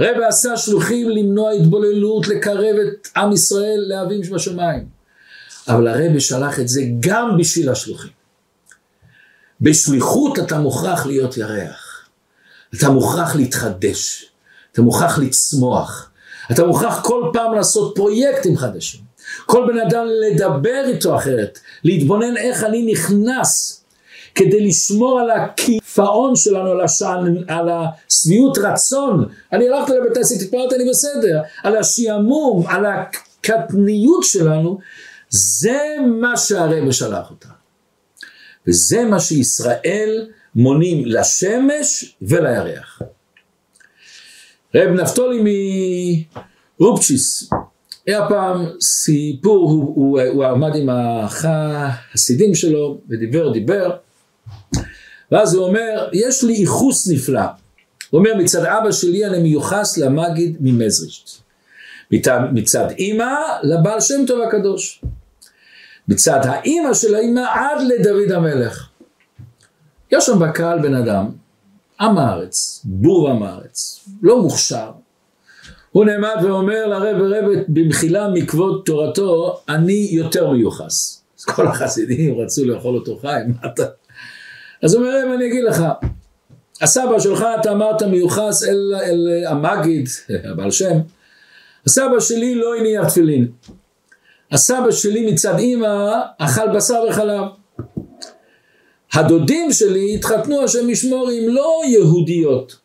רב 0.00 0.20
עשה 0.28 0.56
שלוחים 0.56 1.10
למנוע 1.10 1.50
התבוללות, 1.50 2.28
לקרב 2.28 2.76
את 2.76 3.08
עם 3.16 3.32
ישראל 3.32 3.84
לאבים 3.88 4.24
שבשמיים. 4.24 4.88
אבל 5.68 5.88
הרב 5.88 6.18
שלח 6.18 6.60
את 6.60 6.68
זה 6.68 6.82
גם 7.00 7.36
בשביל 7.38 7.70
השלוחים. 7.70 8.10
בשליחות 9.60 10.38
אתה 10.38 10.58
מוכרח 10.58 11.06
להיות 11.06 11.36
ירח. 11.36 12.08
אתה 12.74 12.90
מוכרח 12.90 13.36
להתחדש. 13.36 14.29
אתה 14.72 14.82
מוכרח 14.82 15.18
לצמוח. 15.18 16.10
אתה 16.52 16.66
מוכרח 16.66 17.00
כל 17.04 17.30
פעם 17.32 17.54
לעשות 17.54 17.92
פרויקטים 17.94 18.56
חדשים. 18.56 19.00
כל 19.46 19.66
בן 19.72 19.78
אדם 19.78 20.06
לדבר 20.06 20.84
איתו 20.86 21.16
אחרת, 21.16 21.58
להתבונן 21.84 22.36
איך 22.36 22.64
אני 22.64 22.92
נכנס 22.92 23.84
כדי 24.34 24.66
לשמור 24.66 25.20
על 25.20 25.30
הקיפאון 25.30 26.36
שלנו, 26.36 26.70
על, 26.70 26.80
השען, 26.80 27.44
על 27.48 27.68
השביעות 27.68 28.58
רצון. 28.58 29.28
אני 29.52 29.68
הלכתי 29.68 29.92
לבית 29.92 30.16
העסק, 30.16 30.42
התפרעתי, 30.42 30.74
אני 30.74 30.90
בסדר. 30.90 31.42
על 31.62 31.76
השעמום, 31.76 32.66
על 32.66 32.86
הקטניות 32.86 34.24
שלנו, 34.24 34.78
זה 35.28 35.96
מה 36.06 36.36
שהרבא 36.36 36.92
שלח 36.92 37.30
אותה. 37.30 37.48
וזה 38.66 39.04
מה 39.04 39.20
שישראל 39.20 40.28
מונים 40.54 41.02
לשמש 41.06 42.16
ולירח. 42.22 43.02
רב 44.74 44.88
נפתולי 44.90 45.42
מרופצ'יס, 46.80 47.50
היה 48.06 48.28
פעם 48.28 48.66
סיפור, 48.80 49.70
הוא, 49.70 49.92
הוא, 49.94 50.20
הוא 50.20 50.44
עמד 50.44 50.76
עם 50.76 50.88
החסידים 50.92 52.54
שלו 52.54 53.00
ודיבר 53.08 53.52
דיבר. 53.52 53.90
ואז 55.32 55.54
הוא 55.54 55.66
אומר 55.66 56.08
יש 56.12 56.44
לי 56.44 56.52
ייחוס 56.52 57.08
נפלא. 57.10 57.40
הוא 58.10 58.18
אומר 58.18 58.34
מצד 58.34 58.64
אבא 58.64 58.92
שלי 58.92 59.26
אני 59.26 59.42
מיוחס 59.42 59.98
למגיד 59.98 60.56
ממזרישט 60.60 61.40
מצד, 62.10 62.90
אימא 62.98 63.34
לבעל 63.62 64.00
שם 64.00 64.24
טוב 64.26 64.40
הקדוש. 64.40 65.02
מצד 66.08 66.40
האימא 66.44 66.94
של 66.94 67.14
האימא 67.14 67.40
עד 67.54 67.82
לדוד 67.82 68.32
המלך. 68.32 68.88
יש 70.12 70.26
שם 70.26 70.38
בקהל 70.38 70.78
בן 70.78 70.94
אדם, 70.94 71.30
עם 72.00 72.18
הארץ, 72.18 72.82
בור 72.84 73.30
עם 73.30 73.42
הארץ, 73.42 74.08
לא 74.22 74.42
מוכשר. 74.42 74.90
הוא 75.90 76.04
נעמד 76.04 76.36
ואומר 76.44 76.86
לרב 76.86 77.16
ורב 77.20 77.44
במחילה 77.68 78.28
מכבוד 78.28 78.82
תורתו, 78.84 79.60
אני 79.68 80.08
יותר 80.10 80.50
מיוחס. 80.50 81.22
אז 81.38 81.44
כל 81.44 81.66
החסידים 81.66 82.40
רצו 82.40 82.64
לאכול 82.64 82.94
אותו 82.94 83.18
חי, 83.18 83.40
מה 83.46 83.68
אתה... 83.72 83.82
אז 84.82 84.94
הוא 84.94 85.02
אומר 85.02 85.14
להם, 85.14 85.32
אני 85.32 85.46
אגיד 85.46 85.64
לך, 85.64 85.84
הסבא 86.80 87.18
שלך, 87.18 87.44
אתה 87.60 87.72
אמרת 87.72 88.02
מיוחס 88.02 88.62
אל, 88.68 88.94
אל 89.02 89.44
המגיד, 89.46 90.08
הבעל 90.50 90.70
שם, 90.70 90.98
הסבא 91.86 92.20
שלי 92.20 92.54
לא 92.54 92.76
הניח 92.76 93.08
תפילין. 93.08 93.48
הסבא 94.52 94.90
שלי 94.90 95.32
מצד 95.32 95.58
אימא 95.58 96.20
אכל 96.38 96.76
בשר 96.76 97.04
וחלב. 97.08 97.44
הדודים 99.12 99.72
שלי 99.72 100.14
התחתנו 100.14 100.64
השם 100.64 100.90
ישמור 100.90 101.30
עם 101.30 101.48
לא 101.48 101.82
יהודיות, 101.86 102.76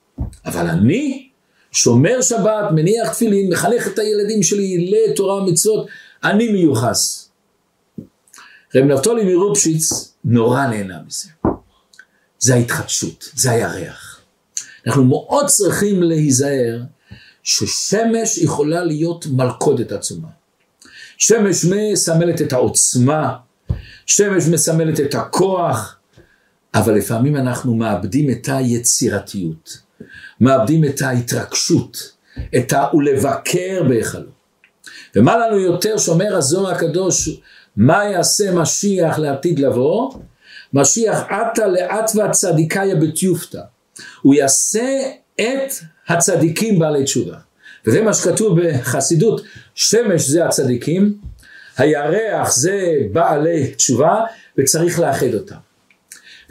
אבל 0.46 0.68
אני 0.68 1.30
שומר 1.72 2.22
שבת, 2.22 2.72
מניח 2.76 3.14
תפילין, 3.14 3.54
מחנך 3.54 3.88
את 3.88 4.00
הילדים 4.00 4.44
שלי 4.44 4.92
לתורה 4.92 5.36
ומצוות, 5.36 5.88
אני 6.24 6.52
מיוחס. 6.52 7.30
רב 8.76 8.84
נפתולי 8.84 9.36
מרופשיץ 9.36 10.14
נורא 10.26 10.68
נהנה 10.68 10.98
מזה. 11.08 11.30
זה 12.40 12.56
ההתחדשות, 12.56 13.30
זה 13.34 13.52
הירח. 13.52 14.22
אנחנו 14.88 15.04
מאוד 15.04 15.46
צריכים 15.48 16.04
להיזהר 16.04 16.82
ששמש 17.44 18.38
יכולה 18.38 18.84
להיות 18.84 19.26
מלכודת 19.32 19.92
עצומה. 19.92 20.28
שמש 21.18 21.66
מסמלת 21.66 22.42
את 22.42 22.54
העוצמה, 22.54 23.36
שמש 24.06 24.44
מסמלת 24.48 25.00
את 25.00 25.16
הכוח, 25.16 25.95
אבל 26.76 26.96
לפעמים 26.96 27.36
אנחנו 27.36 27.76
מאבדים 27.76 28.30
את 28.30 28.50
היצירתיות, 28.52 29.78
מאבדים 30.42 30.86
את 30.86 31.02
ההתרגשות, 31.02 32.12
את 32.58 32.74
ה"ולבקר 32.74 33.84
בהיכלו". 33.88 34.30
ומה 35.16 35.38
לנו 35.38 35.60
יותר 35.60 35.98
שאומר 35.98 36.36
הזוהר 36.36 36.76
הקדוש, 36.76 37.42
מה 37.78 38.06
יעשה 38.06 38.54
משיח 38.54 39.20
לעתיד 39.20 39.60
לבוא? 39.60 40.14
משיח 40.74 41.20
עתה 41.30 41.68
לאתווה 41.68 42.32
צדיקאיה 42.32 42.96
בתיופתא. 42.96 43.62
הוא 44.22 44.34
יעשה 44.34 45.02
את 45.36 45.74
הצדיקים 46.08 46.80
בעלי 46.80 47.04
תשובה. 47.04 47.38
וזה 47.86 48.02
מה 48.02 48.14
שכתוב 48.14 48.60
בחסידות, 48.62 49.42
שמש 49.76 50.22
זה 50.22 50.46
הצדיקים, 50.46 51.18
הירח 51.78 52.56
זה 52.56 52.94
בעלי 53.12 53.74
תשובה, 53.74 54.22
וצריך 54.58 55.00
לאחד 55.00 55.34
אותם. 55.34 55.65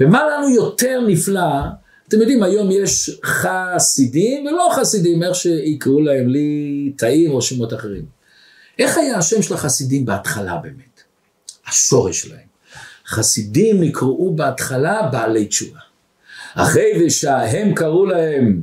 ומה 0.01 0.23
לנו 0.27 0.51
יותר 0.51 1.01
נפלא, 1.07 1.51
אתם 2.09 2.21
יודעים 2.21 2.43
היום 2.43 2.71
יש 2.71 3.21
חסידים 3.25 4.47
ולא 4.47 4.69
חסידים, 4.77 5.23
איך 5.23 5.35
שיקראו 5.35 6.01
להם 6.01 6.29
לי 6.29 6.93
תאים 6.97 7.31
או 7.31 7.43
שמות 7.43 7.75
אחרים. 7.75 8.05
איך 8.79 8.99
היה 8.99 9.19
השם 9.19 9.43
של 9.43 9.55
החסידים 9.55 10.07
בהתחלה 10.07 10.57
באמת? 10.57 11.03
השורש 11.67 12.21
שלהם. 12.21 12.55
חסידים 13.07 13.81
נקראו 13.83 14.35
בהתחלה 14.37 15.09
בעלי 15.13 15.47
תשובה. 15.47 15.79
אחרי 16.55 17.11
שהם 17.11 17.75
קראו 17.75 18.07
להם 18.07 18.63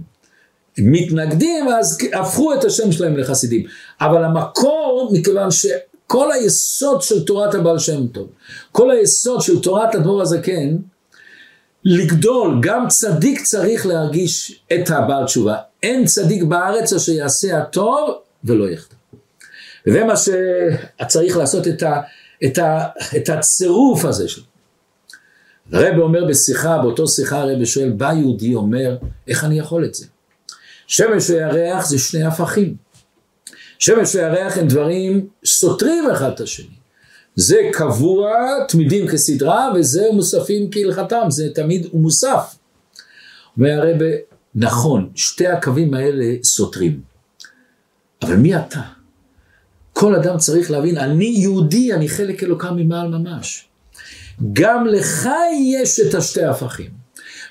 מתנגדים, 0.77 1.67
אז 1.67 1.97
הפכו 2.13 2.53
את 2.53 2.63
השם 2.63 2.91
שלהם 2.91 3.17
לחסידים. 3.17 3.65
אבל 4.01 4.23
המקור, 4.23 5.11
מכיוון 5.13 5.51
שכל 5.51 6.31
היסוד 6.31 7.01
של 7.01 7.25
תורת 7.25 7.53
הבעל 7.53 7.79
שם 7.79 8.07
טוב, 8.07 8.27
כל 8.71 8.91
היסוד 8.91 9.41
של 9.41 9.61
תורת 9.61 9.95
הדבור 9.95 10.21
הזקן, 10.21 10.77
לגדול, 11.85 12.59
גם 12.61 12.87
צדיק 12.87 13.41
צריך 13.41 13.85
להרגיש 13.85 14.63
את 14.73 14.89
הבעל 14.89 15.25
תשובה. 15.25 15.57
אין 15.83 16.05
צדיק 16.05 16.43
בארץ 16.43 16.93
אשר 16.93 17.11
יעשה 17.11 17.57
הטוב 17.57 18.09
ולא 18.43 18.69
יחטא. 18.69 18.95
וזה 19.87 20.03
מה 20.03 20.13
שצריך 20.17 21.37
לעשות 21.37 21.67
את, 21.67 21.83
ה, 21.83 22.01
את, 22.45 22.57
ה, 22.57 22.87
את 23.17 23.29
הצירוף 23.29 24.05
הזה 24.05 24.27
שלו. 24.27 24.43
הרב 25.71 25.99
אומר 25.99 26.25
בשיחה, 26.25 26.77
באותו 26.77 27.07
שיחה 27.07 27.39
הרב 27.39 27.65
שואל, 27.65 27.89
בא 27.89 28.13
יהודי 28.13 28.55
אומר, 28.55 28.97
איך 29.27 29.43
אני 29.43 29.59
יכול 29.59 29.85
את 29.85 29.93
זה? 29.93 30.05
שמש 30.87 31.29
וירח 31.29 31.87
זה 31.87 31.99
שני 31.99 32.23
הפכים. 32.23 32.75
שמש 33.79 34.15
וירח 34.15 34.57
הם 34.57 34.67
דברים 34.67 35.27
סותרים 35.45 36.11
אחד 36.11 36.31
את 36.31 36.39
השני. 36.39 36.80
זה 37.35 37.57
קבוע, 37.73 38.29
תמידים 38.67 39.07
כסדרה, 39.07 39.71
וזה 39.75 40.07
מוספים 40.13 40.69
כהלכתם, 40.71 41.25
זה 41.29 41.47
תמיד 41.55 41.87
ומוסף. 41.93 42.55
אומר 43.57 43.71
הרב, 43.71 44.01
נכון, 44.55 45.09
שתי 45.15 45.47
הקווים 45.47 45.93
האלה 45.93 46.25
סותרים. 46.43 47.01
אבל 48.21 48.35
מי 48.35 48.55
אתה? 48.55 48.81
כל 49.93 50.15
אדם 50.15 50.37
צריך 50.37 50.71
להבין, 50.71 50.97
אני 50.97 51.25
יהודי, 51.25 51.93
אני 51.93 52.09
חלק 52.09 52.43
אלוקם 52.43 52.75
ממעל 52.75 53.07
ממש. 53.07 53.67
גם 54.53 54.87
לך 54.87 55.29
יש 55.73 55.99
את 55.99 56.13
השתי 56.13 56.43
הפכים. 56.43 56.89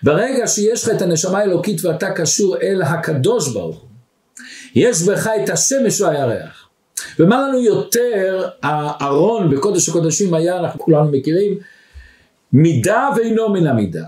ברגע 0.03 0.47
שיש 0.47 0.85
לך 0.85 0.97
את 0.97 1.03
הנשמה 1.03 1.39
האלוקית 1.39 1.85
ואתה 1.85 2.11
קשור 2.11 2.57
אל 2.63 2.83
הקדוש 2.83 3.53
ברוך 3.53 3.81
הוא, 3.81 3.89
יש 4.75 5.03
בך 5.03 5.31
את 5.45 5.49
השמש 5.49 6.01
והירח. 6.01 6.60
ומה 7.19 7.49
לנו 7.49 7.59
יותר, 7.59 8.49
הארון 8.63 9.51
בקודש 9.51 9.89
הקודשים 9.89 10.35
היה, 10.35 10.59
אנחנו 10.59 10.81
כולנו 10.81 11.11
מכירים, 11.11 11.59
מידה 12.53 13.09
ואינו 13.17 13.49
מן 13.49 13.67
המידה. 13.67 14.05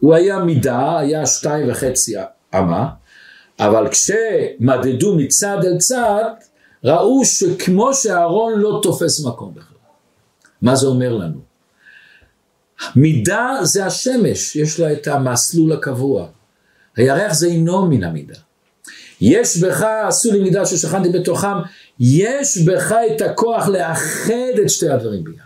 הוא 0.00 0.14
היה 0.14 0.38
מידה, 0.38 0.98
היה 0.98 1.26
שתיים 1.26 1.70
וחצי 1.70 2.14
אמה, 2.54 2.88
אבל 3.60 3.88
כשמדדו 3.90 5.16
מצד 5.16 5.58
אל 5.64 5.78
צד, 5.78 6.24
ראו 6.84 7.24
שכמו 7.24 7.94
שהארון 7.94 8.52
לא 8.56 8.80
תופס 8.82 9.24
מקום 9.24 9.54
בכלל. 9.54 9.76
מה 10.62 10.76
זה 10.76 10.86
אומר 10.86 11.14
לנו? 11.14 11.38
מידה 12.96 13.58
זה 13.62 13.86
השמש, 13.86 14.56
יש 14.56 14.80
לה 14.80 14.92
את 14.92 15.06
המסלול 15.06 15.72
הקבוע. 15.72 16.26
הירח 16.96 17.32
זה 17.32 17.46
אינו 17.46 17.86
מן 17.86 18.04
המידה. 18.04 18.34
יש 19.20 19.56
בך, 19.56 19.82
עשו 20.08 20.32
לי 20.32 20.40
מידה 20.40 20.66
ששכנתי 20.66 21.08
בתוכם, 21.08 21.56
יש 22.00 22.58
בך 22.58 22.94
את 23.16 23.20
הכוח 23.20 23.68
לאחד 23.68 24.58
את 24.62 24.70
שתי 24.70 24.88
הדברים 24.88 25.24
ביחד. 25.24 25.44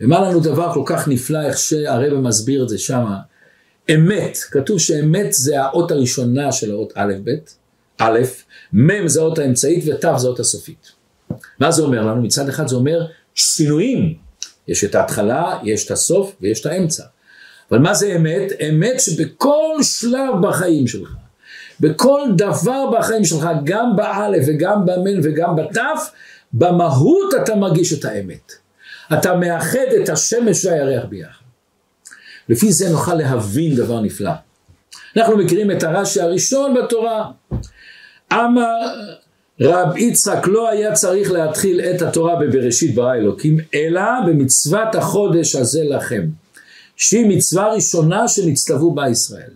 ומה 0.00 0.20
לנו 0.20 0.40
דבר 0.40 0.74
כל 0.74 0.82
כך 0.86 1.08
נפלא, 1.08 1.42
איך 1.46 1.58
שהרבא 1.58 2.16
מסביר 2.16 2.62
את 2.62 2.68
זה 2.68 2.78
שמה, 2.78 3.18
אמת, 3.94 4.38
כתוב 4.50 4.78
שאמת 4.78 5.32
זה 5.32 5.62
האות 5.62 5.90
הראשונה 5.90 6.52
של 6.52 6.70
האות 6.70 6.92
א' 6.94 7.14
ב', 7.24 7.30
א', 7.98 8.18
מ' 8.72 9.08
זה 9.08 9.20
האות 9.20 9.38
האמצעית 9.38 9.84
ות' 9.86 10.00
זה 10.16 10.26
האות 10.26 10.40
הסופית. 10.40 10.92
מה 11.60 11.70
זה 11.70 11.82
אומר 11.82 12.06
לנו? 12.06 12.22
מצד 12.22 12.48
אחד 12.48 12.68
זה 12.68 12.76
אומר 12.76 13.06
שינויים 13.34 14.14
יש 14.68 14.84
את 14.84 14.94
ההתחלה, 14.94 15.58
יש 15.64 15.86
את 15.86 15.90
הסוף 15.90 16.36
ויש 16.40 16.60
את 16.60 16.66
האמצע. 16.66 17.04
אבל 17.70 17.78
מה 17.78 17.94
זה 17.94 18.16
אמת? 18.16 18.52
אמת 18.68 19.00
שבכל 19.00 19.82
שלב 19.82 20.34
בחיים 20.42 20.86
שלך, 20.86 21.10
בכל 21.80 22.20
דבר 22.36 22.90
בחיים 22.98 23.24
שלך, 23.24 23.48
גם 23.64 23.96
באלף 23.96 24.44
וגם 24.46 24.86
במן 24.86 25.20
וגם 25.22 25.56
בתף, 25.56 26.10
במהות 26.52 27.34
אתה 27.42 27.54
מרגיש 27.54 27.92
את 27.92 28.04
האמת. 28.04 28.52
אתה 29.12 29.36
מאחד 29.36 29.88
את 30.02 30.08
השמש 30.08 30.64
והירח 30.64 31.04
ביחד. 31.04 31.44
לפי 32.48 32.72
זה 32.72 32.90
נוכל 32.90 33.14
להבין 33.14 33.76
דבר 33.76 34.00
נפלא. 34.00 34.30
אנחנו 35.16 35.36
מכירים 35.36 35.70
את 35.70 35.82
הרש"י 35.82 36.20
הראשון 36.20 36.74
בתורה. 36.74 37.30
אמר 38.32 38.94
רב 39.60 39.96
יצחק 39.96 40.46
לא 40.46 40.68
היה 40.68 40.92
צריך 40.92 41.30
להתחיל 41.30 41.80
את 41.80 42.02
התורה 42.02 42.36
בבראשית 42.36 42.94
ברא 42.94 43.14
אלוקים, 43.14 43.56
אלא 43.74 44.02
במצוות 44.26 44.94
החודש 44.94 45.54
הזה 45.54 45.84
לכם, 45.84 46.22
שהיא 46.96 47.26
מצווה 47.28 47.72
ראשונה 47.72 48.28
שנצטוו 48.28 48.94
בה 48.94 49.08
ישראל. 49.08 49.50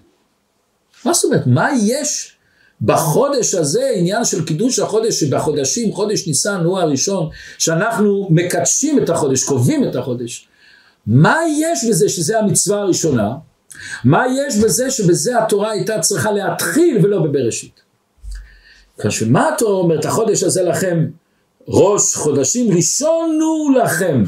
מה 1.05 1.13
זאת 1.13 1.25
אומרת? 1.25 1.47
מה 1.47 1.69
יש 1.83 2.37
בחודש 2.83 3.55
הזה, 3.55 3.91
עניין 3.97 4.25
של 4.25 4.45
קידוש 4.45 4.79
החודש, 4.79 5.21
שבחודשים, 5.21 5.93
חודש 5.93 6.27
ניסן 6.27 6.65
הוא 6.65 6.79
הראשון, 6.79 7.29
שאנחנו 7.59 8.29
מקדשים 8.31 9.03
את 9.03 9.11
החודש, 9.11 9.45
קובעים 9.45 9.89
את 9.89 9.97
החודש. 9.97 10.49
מה 11.07 11.37
יש 11.59 11.85
בזה 11.89 12.09
שזה 12.09 12.39
המצווה 12.39 12.79
הראשונה? 12.81 13.35
מה 14.05 14.25
יש 14.39 14.57
בזה 14.57 14.91
שבזה 14.91 15.39
התורה 15.39 15.71
הייתה 15.71 16.01
צריכה 16.01 16.31
להתחיל 16.31 16.99
ולא 17.03 17.23
בבראשית? 17.23 17.81
כאשר 18.99 19.27
מה 19.29 19.49
התורה 19.55 19.79
אומרת? 19.79 20.05
החודש 20.05 20.43
הזה 20.43 20.63
לכם 20.63 21.07
ראש 21.69 22.15
חודשים, 22.15 22.77
ראשון 22.77 23.39
הוא 23.43 23.75
לכם 23.79 24.23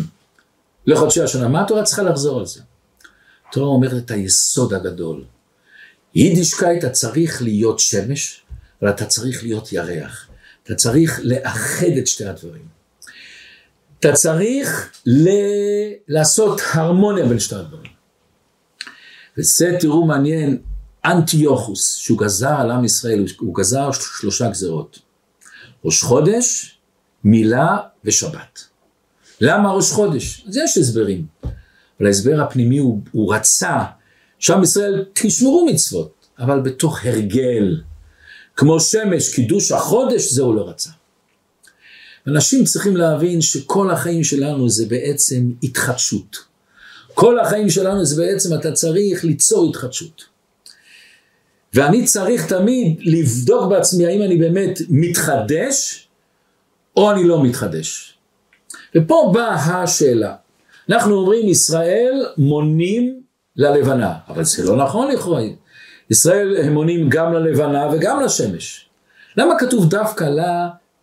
לחודשי 0.86 1.22
השנה. 1.22 1.48
מה 1.48 1.62
התורה 1.62 1.82
צריכה 1.82 2.02
לחזור 2.02 2.38
על 2.38 2.46
זה? 2.46 2.60
התורה 3.48 3.66
אומרת 3.66 4.04
את 4.04 4.10
היסוד 4.10 4.74
הגדול. 4.74 5.24
יידישקייט 6.14 6.84
אתה 6.84 6.90
צריך 6.92 7.42
להיות 7.42 7.78
שמש, 7.78 8.42
אבל 8.82 8.90
אתה 8.90 9.06
צריך 9.06 9.42
להיות 9.42 9.72
ירח. 9.72 10.28
אתה 10.62 10.74
צריך 10.74 11.20
לאחד 11.22 11.86
את 11.98 12.06
שתי 12.06 12.24
הדברים. 12.24 12.62
אתה 14.00 14.12
צריך 14.12 14.92
ל- 15.06 15.92
לעשות 16.08 16.60
הרמוניה 16.72 17.26
בין 17.26 17.38
שתי 17.38 17.54
הדברים. 17.54 17.92
וזה 19.38 19.76
תראו 19.80 20.06
מעניין, 20.06 20.58
אנטיוכוס, 21.04 21.94
שהוא 21.94 22.18
גזר 22.18 22.56
על 22.60 22.70
עם 22.70 22.84
ישראל, 22.84 23.24
הוא 23.38 23.54
גזר 23.54 23.90
שלושה 23.92 24.50
גזרות. 24.50 24.98
ראש 25.84 26.02
חודש, 26.02 26.78
מילה 27.24 27.76
ושבת. 28.04 28.64
למה 29.40 29.72
ראש 29.72 29.90
חודש? 29.92 30.44
אז 30.48 30.56
יש 30.56 30.78
הסברים. 30.78 31.26
אבל 31.98 32.06
ההסבר 32.06 32.40
הפנימי 32.40 32.78
הוא, 32.78 33.00
הוא 33.12 33.34
רצה 33.34 33.78
שעם 34.44 34.62
ישראל 34.62 35.04
תשמרו 35.12 35.66
מצוות, 35.66 36.26
אבל 36.38 36.60
בתוך 36.60 37.04
הרגל. 37.04 37.80
כמו 38.56 38.80
שמש, 38.80 39.34
קידוש 39.34 39.72
החודש, 39.72 40.32
זה 40.32 40.42
הוא 40.42 40.54
לא 40.54 40.68
רצה. 40.68 40.90
אנשים 42.26 42.64
צריכים 42.64 42.96
להבין 42.96 43.40
שכל 43.40 43.90
החיים 43.90 44.24
שלנו 44.24 44.68
זה 44.68 44.86
בעצם 44.86 45.50
התחדשות. 45.62 46.36
כל 47.14 47.40
החיים 47.40 47.70
שלנו 47.70 48.04
זה 48.04 48.22
בעצם 48.22 48.54
אתה 48.54 48.72
צריך 48.72 49.24
ליצור 49.24 49.70
התחדשות. 49.70 50.24
ואני 51.74 52.04
צריך 52.04 52.46
תמיד 52.46 53.00
לבדוק 53.00 53.70
בעצמי 53.70 54.06
האם 54.06 54.22
אני 54.22 54.36
באמת 54.36 54.78
מתחדש 54.88 56.08
או 56.96 57.10
אני 57.10 57.24
לא 57.24 57.44
מתחדש. 57.44 58.18
ופה 58.96 59.30
באה 59.34 59.82
השאלה. 59.82 60.34
אנחנו 60.88 61.14
אומרים 61.14 61.48
ישראל 61.48 62.26
מונים 62.38 63.23
ללבנה, 63.56 64.14
אבל 64.28 64.44
זה 64.44 64.64
לא 64.64 64.76
נכון 64.76 65.10
לכאורה. 65.10 65.42
ישראל 66.10 66.56
הם 66.56 66.72
מונים 66.72 67.08
גם 67.08 67.32
ללבנה 67.32 67.88
וגם 67.92 68.20
לשמש. 68.20 68.88
למה 69.36 69.54
כתוב 69.58 69.88
דווקא 69.90 70.30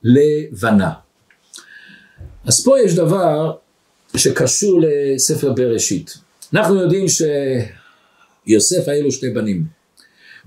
ללבנה? 0.03 0.91
אז 2.45 2.63
פה 2.63 2.79
יש 2.79 2.95
דבר 2.95 3.53
שקשור 4.17 4.81
לספר 4.81 5.53
בראשית. 5.53 6.17
אנחנו 6.53 6.81
יודעים 6.81 7.05
שיוסף 8.47 8.87
היה 8.87 9.03
לו 9.03 9.11
שתי 9.11 9.29
בנים. 9.29 9.65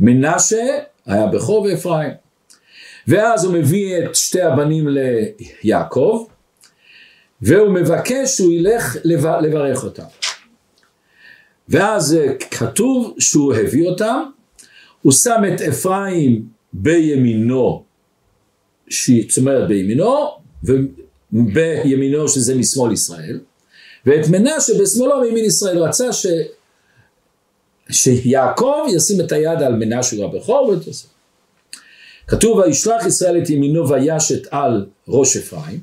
מנשה 0.01 0.67
היה 1.07 1.27
בכור 1.27 1.63
ואפרים. 1.63 2.11
ואז 3.09 3.45
הוא 3.45 3.55
מביא 3.55 3.99
את 3.99 4.15
שתי 4.15 4.43
הבנים 4.43 4.89
ליעקב, 5.63 6.27
והוא 7.43 7.73
מבקש 7.73 8.37
שהוא 8.37 8.53
ילך 8.53 8.97
לברך 9.05 9.85
אותם. 9.85 10.24
ואז 11.69 12.17
כתוב 12.51 13.15
שהוא 13.19 13.55
הביא 13.55 13.89
אותם, 13.89 14.23
הוא 15.03 15.13
שם 15.13 15.43
את 15.55 15.61
אפרים 15.61 16.47
בימינו, 16.73 17.85
זאת 19.29 19.39
אומרת 19.39 19.69
בימינו, 19.69 20.31
ובימינו 21.33 22.29
שזה 22.29 22.55
משמאל 22.55 22.93
ישראל, 22.93 23.41
ואת 24.07 24.29
מנשה 24.29 24.73
בשמאלו 24.81 25.21
מימין 25.21 25.45
ישראל, 25.45 25.79
רצה 25.79 26.13
ש... 26.13 26.27
שיעקב 27.91 28.87
ישים 28.91 29.21
את 29.21 29.33
היד 29.33 29.63
על 29.63 29.75
מנשה 29.75 30.25
הבכור 30.25 30.69
ואת 30.69 30.87
יוסף. 30.87 31.09
כתוב 32.27 32.59
וישלח 32.59 33.07
ישראל 33.07 33.39
את 33.43 33.51
ימינו 33.51 33.89
וישת 33.89 34.47
על 34.51 34.87
ראש 35.09 35.37
אפרים 35.37 35.81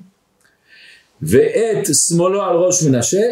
ואת 1.21 1.87
שמאלו 1.93 2.43
על 2.43 2.55
ראש 2.55 2.83
מנשה 2.83 3.31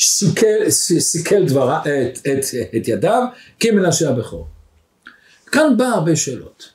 שיקל, 0.00 0.70
סיכל 0.98 1.44
דברה, 1.44 1.82
את, 1.82 2.18
את, 2.18 2.44
את 2.76 2.88
ידיו 2.88 3.22
כמנשה 3.60 4.10
הבכור. 4.10 4.46
כאן 5.46 5.76
בא 5.76 5.84
הרבה 5.84 6.16
שאלות. 6.16 6.72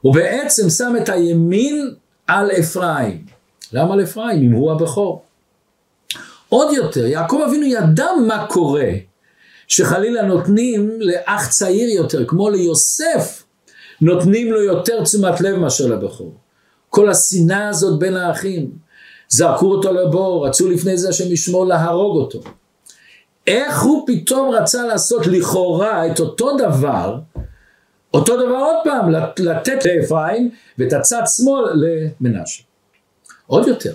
הוא 0.00 0.14
בעצם 0.14 0.70
שם 0.70 0.94
את 1.02 1.08
הימין 1.08 1.94
על 2.26 2.50
אפרים. 2.50 3.24
למה 3.72 3.94
על 3.94 4.02
אפרים 4.02 4.42
אם 4.42 4.52
הוא 4.52 4.72
הבכור? 4.72 5.22
עוד 6.48 6.76
יותר, 6.76 7.06
יעקב 7.06 7.40
אבינו 7.48 7.66
ידע 7.66 8.06
מה 8.26 8.46
קורה 8.50 8.90
שחלילה 9.68 10.22
נותנים 10.22 10.90
לאח 11.00 11.50
צעיר 11.50 11.88
יותר, 11.88 12.26
כמו 12.26 12.50
ליוסף, 12.50 13.42
נותנים 14.00 14.52
לו 14.52 14.62
יותר 14.62 15.04
תשומת 15.04 15.40
לב 15.40 15.56
מאשר 15.56 15.86
לבכור. 15.86 16.34
כל 16.90 17.10
השנאה 17.10 17.68
הזאת 17.68 17.98
בין 17.98 18.16
האחים, 18.16 18.70
זרקו 19.34 19.66
אותו 19.66 19.92
לבור, 19.92 20.46
רצו 20.46 20.70
לפני 20.70 20.96
זה 20.96 21.08
השם 21.08 21.32
ישמור 21.32 21.66
להרוג 21.66 22.16
אותו. 22.16 22.40
איך 23.46 23.82
הוא 23.82 24.06
פתאום 24.06 24.54
רצה 24.54 24.86
לעשות 24.86 25.26
לכאורה 25.26 26.06
את 26.06 26.20
אותו 26.20 26.56
דבר, 26.56 27.18
אותו 28.14 28.36
דבר 28.36 28.56
עוד 28.56 28.76
פעם, 28.84 29.10
לתת 29.38 29.84
לאפרים 29.84 30.50
ואת 30.78 30.92
הצד 30.92 31.22
שמאל 31.36 31.64
למנשה. 31.74 32.62
עוד 33.46 33.68
יותר, 33.68 33.94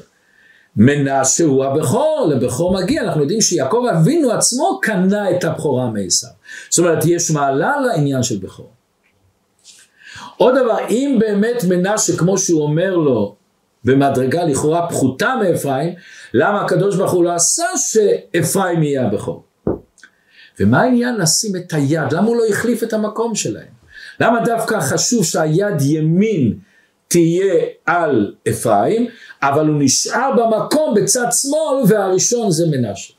מנשה 0.76 1.44
הוא 1.44 1.66
הבכור, 1.66 2.32
לבכור 2.36 2.74
מגיע, 2.82 3.04
אנחנו 3.04 3.22
יודעים 3.22 3.42
שיעקב 3.42 3.86
אבינו 3.92 4.32
עצמו 4.32 4.80
קנה 4.82 5.32
את 5.32 5.44
הבכורה 5.44 5.90
מעשיו. 5.90 6.30
זאת 6.70 6.80
אומרת, 6.80 7.06
יש 7.06 7.32
מעלה 7.32 7.82
לעניין 7.82 8.24
של 8.24 8.38
בכור. 8.38 8.70
עוד 10.38 10.56
דבר, 10.56 10.78
אם 10.90 11.18
באמת 11.20 11.64
מנשה, 11.64 12.18
כמו 12.18 12.38
שהוא 12.38 12.62
אומר 12.62 12.96
לו, 12.96 13.39
במדרגה 13.84 14.43
לכאורה 14.43 14.89
פחותה 14.89 15.36
מאפרים, 15.43 15.93
למה 16.34 16.61
הקדוש 16.61 16.95
ברוך 16.95 17.11
הוא 17.11 17.23
לא 17.23 17.34
עשה 17.34 17.65
שאפרים 17.77 18.84
יהיה 18.84 19.07
הבכור? 19.07 19.43
ומה 20.59 20.82
העניין 20.82 21.15
לשים 21.15 21.55
את 21.55 21.73
היד? 21.73 22.11
למה 22.13 22.27
הוא 22.27 22.36
לא 22.36 22.43
החליף 22.49 22.84
את 22.84 22.93
המקום 22.93 23.36
שלהם? 23.36 23.80
למה 24.19 24.45
דווקא 24.45 24.80
חשוב 24.80 25.25
שהיד 25.25 25.82
ימין 25.82 26.59
תהיה 27.07 27.53
על 27.86 28.36
אפרים, 28.49 29.07
אבל 29.41 29.67
הוא 29.67 29.75
נשאר 29.80 30.32
במקום 30.38 30.95
בצד 30.95 31.27
שמאל 31.32 31.84
והראשון 31.88 32.51
זה 32.51 32.65
מנשה. 32.67 33.13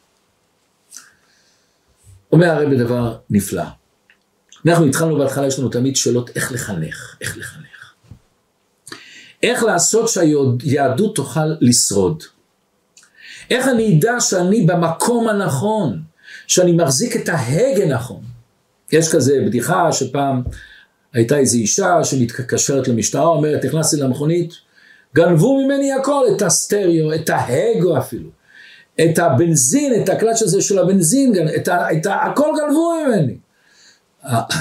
אומר 2.33 2.51
הרב 2.51 2.75
דבר 2.75 3.17
נפלא. 3.31 3.65
אנחנו 4.67 4.87
התחלנו 4.87 5.19
בהתחלה, 5.19 5.47
יש 5.47 5.59
לנו 5.59 5.69
תמיד 5.69 5.97
שאלות 5.97 6.31
איך 6.37 6.53
לחנך, 6.53 7.17
איך 7.21 7.39
לחנך. 7.39 7.70
איך 9.43 9.63
לעשות 9.63 10.09
שהיהדות 10.09 11.17
תוכל 11.17 11.55
לשרוד. 11.61 12.23
איך 13.51 13.69
אני 13.69 13.99
אדע 13.99 14.21
שאני 14.21 14.67
במקום 14.67 15.29
הנכון, 15.29 16.03
שאני 16.47 16.73
מחזיק 16.73 17.17
את 17.17 17.29
ההגה 17.29 17.87
נכון. 17.87 18.21
יש 18.93 19.13
כזה 19.13 19.43
בדיחה 19.47 19.93
שפעם 19.93 20.43
הייתה 21.13 21.37
איזו 21.37 21.59
אישה 21.59 22.05
שמתקשרת 22.05 22.89
למשטרה, 22.89 23.27
אומרת, 23.27 23.65
נכנסתי 23.65 23.97
למכונית, 23.97 24.53
גנבו 25.15 25.65
ממני 25.65 25.93
הכל, 25.93 26.25
את 26.37 26.43
הסטריאו, 26.43 27.15
את 27.15 27.31
ההגו 27.31 27.99
אפילו, 27.99 28.29
את 29.01 29.19
הבנזין, 29.19 30.03
את 30.03 30.09
הקלאץ' 30.09 30.43
הזה 30.43 30.63
של 30.63 30.79
הבנזין, 30.79 31.49
את 31.57 31.69
ה, 31.69 31.93
את 31.93 32.07
ה, 32.07 32.15
הכל 32.15 32.51
גנבו 32.59 32.93
ממני. 33.07 33.37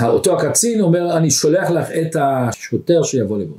אותו 0.08 0.40
הקצין 0.40 0.82
אומר, 0.82 1.18
אני 1.18 1.32
שולח 1.32 1.70
לך 1.70 1.88
את 1.92 2.16
השוטר 2.20 3.04
שיבוא 3.04 3.38
לבוא. 3.38 3.58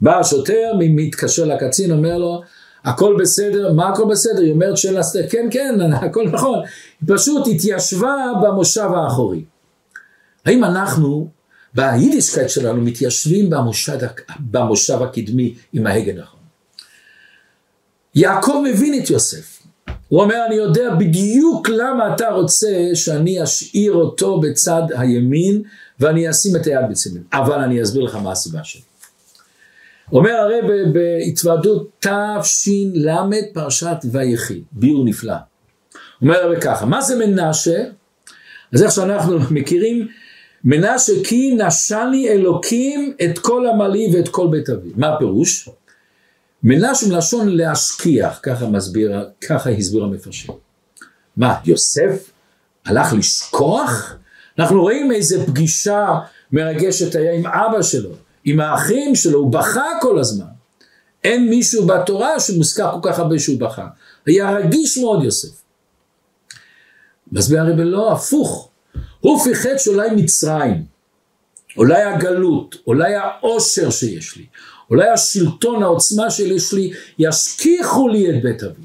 בא 0.00 0.18
השוטר, 0.20 0.72
מתקשר 0.78 1.44
לקצין, 1.44 1.92
אומר 1.92 2.18
לו, 2.18 2.42
הכל 2.84 3.16
בסדר, 3.20 3.72
מה 3.72 3.88
הכל 3.88 4.04
בסדר? 4.10 4.42
היא 4.42 4.52
אומרת 4.52 4.76
שאין 4.76 4.94
לה 4.94 5.02
steer, 5.02 5.28
כן, 5.30 5.48
כן, 5.50 5.74
הכל 5.92 6.28
נכון. 6.32 6.58
היא 7.00 7.16
פשוט 7.16 7.46
התיישבה 7.54 8.16
במושב 8.42 8.88
האחורי. 8.94 9.44
האם 10.46 10.64
אנחנו 10.64 11.28
ביידישקייט 11.74 12.48
שלנו 12.48 12.82
מתיישבים 12.82 13.50
במושב, 13.50 13.98
במושב 14.40 15.02
הקדמי 15.02 15.54
עם 15.72 15.86
ההגה 15.86 16.12
נכון. 16.12 16.40
יעקב 18.14 18.62
מבין 18.64 19.02
את 19.02 19.10
יוסף. 19.10 19.62
הוא 20.08 20.22
אומר, 20.22 20.36
אני 20.46 20.54
יודע 20.54 20.94
בדיוק 20.94 21.68
למה 21.68 22.14
אתה 22.14 22.28
רוצה 22.28 22.90
שאני 22.94 23.42
אשאיר 23.42 23.92
אותו 23.92 24.40
בצד 24.40 24.82
הימין 24.96 25.62
ואני 26.00 26.30
אשים 26.30 26.56
את 26.56 26.66
היד 26.66 26.90
בצד 26.90 27.10
אבל 27.32 27.58
אני 27.58 27.82
אסביר 27.82 28.02
לך 28.02 28.14
מה 28.14 28.32
הסיבה 28.32 28.64
שלי. 28.64 28.82
אומר 30.14 30.30
הרי 30.30 30.60
בהתוועדות 30.92 31.90
תש"ל 32.00 33.08
פרשת 33.52 33.96
ויחי, 34.12 34.62
ביור 34.72 35.04
נפלא. 35.04 35.34
אומר 36.22 36.42
הרי 36.42 36.60
ככה, 36.60 36.86
מה 36.86 37.00
זה 37.00 37.26
מנשה? 37.26 37.84
אז 38.72 38.82
איך 38.82 38.92
שאנחנו 38.92 39.38
מכירים, 39.50 40.08
מנשה 40.64 41.12
כי 41.24 41.54
נשני 41.54 42.28
אלוקים 42.28 43.14
את 43.24 43.38
כל 43.38 43.66
עמלי 43.66 44.10
ואת 44.12 44.28
כל 44.28 44.48
בית 44.50 44.70
אבי. 44.70 44.90
מה 44.96 45.08
הפירוש? 45.08 45.68
מנשה 46.62 47.06
מלשון 47.06 47.48
להשכיח, 47.48 48.40
ככה 48.42 48.66
מסביר, 48.66 49.12
ככה 49.48 49.70
הסביר 49.70 50.04
המפרשים. 50.04 50.54
מה, 51.36 51.54
יוסף 51.64 52.30
הלך 52.84 53.12
לשכוח? 53.12 54.16
אנחנו 54.58 54.82
רואים 54.82 55.12
איזה 55.12 55.46
פגישה 55.46 56.06
מרגשת 56.52 57.14
היה 57.14 57.32
עם 57.34 57.46
אבא 57.46 57.82
שלו, 57.82 58.10
עם 58.44 58.60
האחים 58.60 59.14
שלו, 59.14 59.38
הוא 59.38 59.52
בכה 59.52 59.86
כל 60.00 60.18
הזמן. 60.18 60.44
אין 61.24 61.50
מישהו 61.50 61.86
בתורה 61.86 62.40
שמוזכר 62.40 63.00
כל 63.00 63.08
כך 63.08 63.18
הרבה 63.18 63.38
שהוא 63.38 63.60
בכה. 63.60 63.86
היה 64.26 64.50
רגיש 64.50 64.98
מאוד 64.98 65.24
יוסף. 65.24 65.62
מסביר 67.32 67.60
הרב 67.60 67.80
לא, 67.80 68.12
הפוך. 68.12 68.68
הוא 69.20 69.40
פיחד 69.40 69.76
שאולי 69.78 70.08
מצרים, 70.16 70.84
אולי 71.76 72.02
הגלות, 72.02 72.76
אולי 72.86 73.14
העושר 73.14 73.90
שיש 73.90 74.36
לי, 74.36 74.46
אולי 74.90 75.08
השלטון, 75.08 75.82
העוצמה 75.82 76.30
שיש 76.30 76.72
לי, 76.72 76.92
ישכיחו 77.18 78.08
לי 78.08 78.30
את 78.30 78.42
בית 78.42 78.62
אבי. 78.62 78.82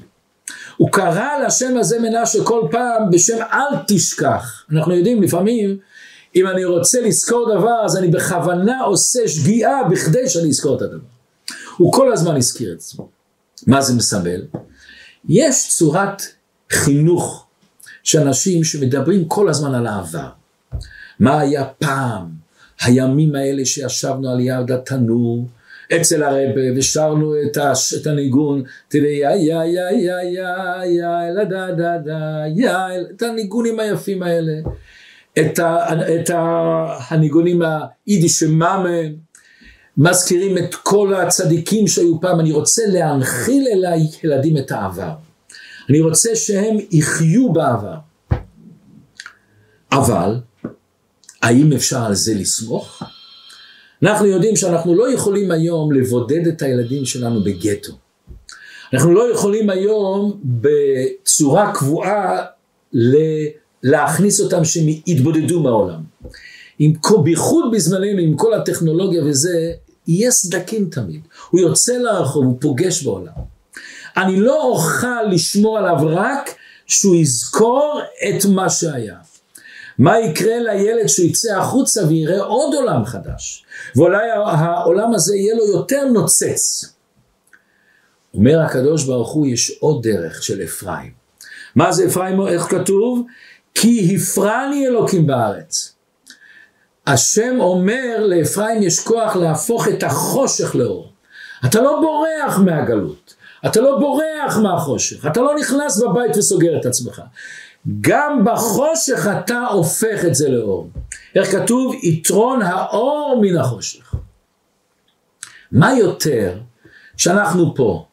הוא 0.76 0.92
קרא 0.92 1.38
לשם 1.46 1.76
הזה 1.76 1.98
מנשה 1.98 2.44
כל 2.44 2.68
פעם 2.70 3.10
בשם 3.10 3.38
אל 3.52 3.76
תשכח. 3.88 4.64
אנחנו 4.72 4.94
יודעים 4.94 5.22
לפעמים, 5.22 5.78
אם 6.36 6.46
אני 6.46 6.64
רוצה 6.64 7.00
לזכור 7.00 7.58
דבר, 7.58 7.84
אז 7.84 7.96
אני 7.96 8.08
בכוונה 8.08 8.80
עושה 8.80 9.28
שגיאה 9.28 9.84
בכדי 9.90 10.28
שאני 10.28 10.48
אזכור 10.48 10.76
את 10.76 10.82
הדבר. 10.82 10.98
הוא 11.76 11.92
כל 11.92 12.12
הזמן 12.12 12.36
הזכיר 12.36 12.72
את 12.72 12.80
זה. 12.80 13.02
מה 13.66 13.82
זה 13.82 13.94
מסמל? 13.94 14.42
יש 15.28 15.68
צורת 15.68 16.22
חינוך 16.70 17.46
של 18.02 18.20
אנשים 18.20 18.64
שמדברים 18.64 19.24
כל 19.24 19.48
הזמן 19.48 19.74
על 19.74 19.86
העבר. 19.86 20.28
מה 21.20 21.40
היה 21.40 21.64
פעם, 21.64 22.26
הימים 22.82 23.34
האלה 23.34 23.64
שישבנו 23.64 24.30
על 24.30 24.40
יד 24.40 24.72
התנור, 24.72 25.48
אצל 25.96 26.22
הרבה 26.22 26.60
ושרנו 26.76 27.34
את, 27.42 27.56
הש, 27.56 27.94
את 27.94 28.06
הניגון, 28.06 28.62
תראי 28.88 29.08
יא 29.08 29.28
יא 29.28 29.62
יא 29.64 29.90
יא 29.90 30.20
יא 30.22 30.84
יא 30.84 31.30
לה 31.34 31.44
דה 31.44 31.72
דה 31.72 31.98
דה 31.98 32.42
יא, 32.56 32.72
את 33.16 33.22
הניגונים 33.22 33.80
היפים 33.80 34.22
האלה, 34.22 34.52
את, 35.40 35.58
ה, 35.58 35.86
את 36.14 36.30
ה, 36.30 36.40
הניגונים 37.08 37.62
היידיש 38.06 38.42
מאמה, 38.42 38.88
מזכירים 39.96 40.58
את 40.58 40.74
כל 40.74 41.14
הצדיקים 41.14 41.86
שהיו 41.86 42.20
פעם, 42.20 42.40
אני 42.40 42.52
רוצה 42.52 42.82
להנחיל 42.86 43.66
אליי 43.72 44.00
ילדים 44.24 44.56
את 44.58 44.70
העבר. 44.70 45.12
אני 45.88 46.00
רוצה 46.00 46.36
שהם 46.36 46.76
יחיו 46.90 47.52
בעבר. 47.52 47.96
אבל, 49.92 50.40
האם 51.42 51.72
אפשר 51.72 52.04
על 52.04 52.14
זה 52.14 52.34
לסמוך? 52.34 53.02
אנחנו 54.02 54.26
יודעים 54.26 54.56
שאנחנו 54.56 54.94
לא 54.94 55.12
יכולים 55.12 55.50
היום 55.50 55.92
לבודד 55.92 56.46
את 56.46 56.62
הילדים 56.62 57.04
שלנו 57.04 57.44
בגטו. 57.44 57.92
אנחנו 58.92 59.14
לא 59.14 59.32
יכולים 59.32 59.70
היום 59.70 60.40
בצורה 60.44 61.72
קבועה 61.74 62.44
להכניס 63.82 64.40
אותם 64.40 64.64
שהם 64.64 64.88
יתבודדו 65.06 65.60
מהעולם. 65.60 66.00
עם, 66.78 66.92
בייחוד 67.24 67.64
בזמננו 67.72 68.18
עם 68.18 68.36
כל 68.36 68.54
הטכנולוגיה 68.54 69.24
וזה, 69.24 69.72
יהיה 70.06 70.30
סדקים 70.30 70.88
תמיד. 70.90 71.20
הוא 71.50 71.60
יוצא 71.60 71.92
לרחוב, 71.92 72.44
הוא 72.44 72.56
פוגש 72.60 73.02
בעולם. 73.02 73.32
אני 74.16 74.40
לא 74.40 74.62
אוכל 74.62 75.22
לשמור 75.22 75.78
עליו 75.78 75.96
רק 76.02 76.54
שהוא 76.86 77.16
יזכור 77.16 78.00
את 78.28 78.44
מה 78.44 78.70
שהיה. 78.70 79.16
מה 79.98 80.20
יקרה 80.20 80.58
לילד 80.58 81.06
שהוא 81.06 81.26
יצא 81.26 81.58
החוצה 81.58 82.06
ויראה 82.06 82.40
עוד 82.40 82.74
עולם 82.74 83.04
חדש, 83.04 83.64
ואולי 83.96 84.30
העולם 84.30 85.14
הזה 85.14 85.36
יהיה 85.36 85.54
לו 85.54 85.66
יותר 85.66 86.04
נוצץ. 86.04 86.84
אומר 88.34 88.60
הקדוש 88.60 89.04
ברוך 89.04 89.32
הוא, 89.32 89.46
יש 89.46 89.70
עוד 89.80 90.02
דרך 90.02 90.42
של 90.42 90.62
אפרים. 90.62 91.12
מה 91.76 91.92
זה 91.92 92.06
אפרים, 92.06 92.46
איך 92.46 92.62
כתוב? 92.62 93.26
כי 93.80 94.16
הפרני 94.16 94.86
אלוקים 94.86 95.26
בארץ. 95.26 95.94
השם 97.06 97.56
אומר 97.60 98.26
לאפרים 98.26 98.82
יש 98.82 99.00
כוח 99.00 99.36
להפוך 99.36 99.88
את 99.88 100.02
החושך 100.02 100.74
לאור. 100.74 101.12
אתה 101.64 101.80
לא 101.80 102.00
בורח 102.00 102.58
מהגלות, 102.58 103.34
אתה 103.66 103.80
לא 103.80 103.98
בורח 103.98 104.56
מהחושך, 104.62 105.26
אתה 105.26 105.40
לא 105.40 105.54
נכנס 105.58 106.02
בבית 106.02 106.36
וסוגר 106.36 106.80
את 106.80 106.86
עצמך. 106.86 107.22
גם 108.00 108.44
בחושך 108.44 109.26
אתה 109.38 109.66
הופך 109.66 110.24
את 110.26 110.34
זה 110.34 110.48
לאור. 110.48 110.90
איך 111.34 111.52
כתוב? 111.52 111.94
יתרון 112.02 112.62
האור 112.62 113.38
מן 113.42 113.56
החושך. 113.56 114.14
מה 115.72 115.92
יותר 115.92 116.58
שאנחנו 117.16 117.74
פה 117.74 118.06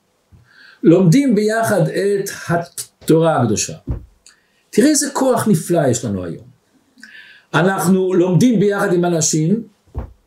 לומדים 0.84 1.36
ביחד 1.36 1.82
את 1.88 2.30
התורה 2.50 3.42
הקדושה. 3.42 3.74
תראה 4.78 4.90
איזה 4.90 5.10
כוח 5.14 5.48
נפלא 5.48 5.88
יש 5.88 6.06
לנו 6.06 6.24
היום. 6.26 6.44
אנחנו 7.54 8.14
לומדים 8.14 8.60
ביחד 8.60 8.94
עם 8.94 9.06
אנשים 9.06 9.64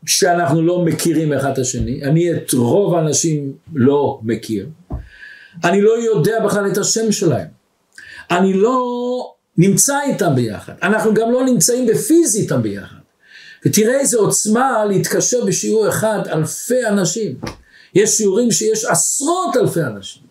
שאנחנו 0.05 0.61
לא 0.61 0.85
מכירים 0.85 1.33
אחד 1.33 1.51
את 1.51 1.57
השני. 1.57 2.03
אני 2.03 2.33
את 2.33 2.53
רוב 2.53 2.95
האנשים 2.95 3.53
לא 3.73 4.19
מכיר. 4.23 4.69
אני 5.63 5.81
לא 5.81 5.91
יודע 6.03 6.45
בכלל 6.45 6.71
את 6.71 6.77
השם 6.77 7.11
שלהם. 7.11 7.47
אני 8.31 8.53
לא 8.53 8.81
נמצא 9.57 9.99
איתם 10.01 10.35
ביחד. 10.35 10.73
אנחנו 10.83 11.13
גם 11.13 11.31
לא 11.31 11.45
נמצאים 11.45 11.85
בפיזי 11.87 12.41
איתם 12.41 12.61
ביחד. 12.61 13.01
ותראה 13.65 13.99
איזה 13.99 14.17
עוצמה 14.17 14.85
להתקשר 14.85 15.45
בשיעור 15.45 15.89
אחד 15.89 16.19
אלפי 16.27 16.87
אנשים. 16.87 17.35
יש 17.95 18.09
שיעורים 18.09 18.51
שיש 18.51 18.85
עשרות 18.85 19.57
אלפי 19.57 19.81
אנשים. 19.81 20.30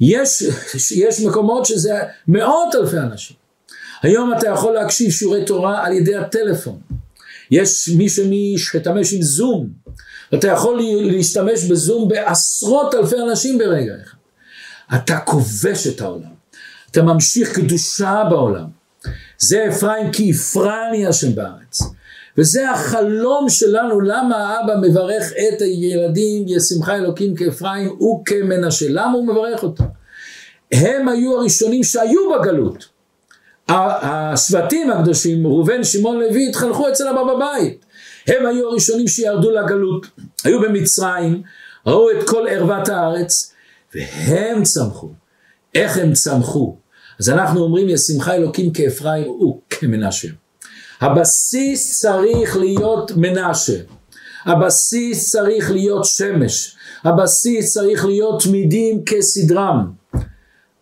יש, 0.00 0.44
יש 0.90 1.20
מקומות 1.20 1.66
שזה 1.66 1.94
מאות 2.28 2.74
אלפי 2.74 2.98
אנשים. 2.98 3.36
היום 4.02 4.32
אתה 4.38 4.48
יכול 4.48 4.74
להקשיב 4.74 5.10
שיעורי 5.10 5.44
תורה 5.44 5.86
על 5.86 5.92
ידי 5.92 6.16
הטלפון. 6.16 6.78
יש 7.50 7.88
מי 7.88 8.08
שמשתמש 8.08 9.12
עם 9.12 9.22
זום. 9.22 9.68
אתה 10.34 10.48
יכול 10.48 10.80
להשתמש 11.00 11.64
בזום 11.64 12.08
בעשרות 12.08 12.94
אלפי 12.94 13.16
אנשים 13.30 13.58
ברגע 13.58 13.92
אחד. 14.04 14.16
אתה 14.94 15.18
כובש 15.18 15.86
את 15.86 16.00
העולם. 16.00 16.36
אתה 16.90 17.02
ממשיך 17.02 17.52
קדושה 17.52 18.22
בעולם. 18.30 18.66
זה 19.38 19.68
אפרים 19.68 20.12
כי 20.12 20.30
הפרני 20.30 21.06
השם 21.06 21.34
בארץ. 21.34 21.82
וזה 22.38 22.70
החלום 22.70 23.48
שלנו, 23.48 24.00
למה 24.00 24.36
האבא 24.36 24.74
מברך 24.82 25.32
את 25.32 25.62
הילדים, 25.62 26.44
ישמחה 26.46 26.96
אלוקים 26.96 27.34
כאפרים 27.34 27.90
וכמנשה. 27.90 28.86
למה 28.88 29.12
הוא 29.12 29.26
מברך 29.26 29.62
אותם? 29.62 29.84
הם 30.72 31.08
היו 31.08 31.36
הראשונים 31.38 31.84
שהיו 31.84 32.20
בגלות. 32.32 32.86
השבטים 33.68 34.90
הקדושים, 34.90 35.46
ראובן, 35.46 35.84
שמעון, 35.84 36.18
לוי, 36.20 36.48
התחנכו 36.48 36.88
אצל 36.88 37.08
אבא 37.08 37.34
בבית. 37.34 37.84
הם 38.26 38.46
היו 38.46 38.68
הראשונים 38.68 39.08
שירדו 39.08 39.50
לגלות. 39.50 40.06
היו 40.44 40.60
במצרים, 40.60 41.42
ראו 41.86 42.10
את 42.10 42.28
כל 42.28 42.46
ערוות 42.48 42.88
הארץ, 42.88 43.52
והם 43.94 44.62
צמחו. 44.62 45.10
איך 45.74 45.96
הם 45.96 46.12
צמחו? 46.12 46.76
אז 47.20 47.30
אנחנו 47.30 47.60
אומרים 47.60 47.88
ישמחה 47.88 48.34
אלוקים 48.34 48.72
כאפרים 48.72 49.28
וכמנשה. 49.28 50.28
הבסיס 51.00 52.00
צריך 52.00 52.56
להיות 52.56 53.12
מנשה. 53.16 53.78
הבסיס 54.44 55.30
צריך 55.30 55.70
להיות 55.70 56.04
שמש. 56.04 56.76
הבסיס 57.04 57.74
צריך 57.74 58.04
להיות 58.04 58.42
תמידים 58.42 59.04
כסדרם. 59.04 59.90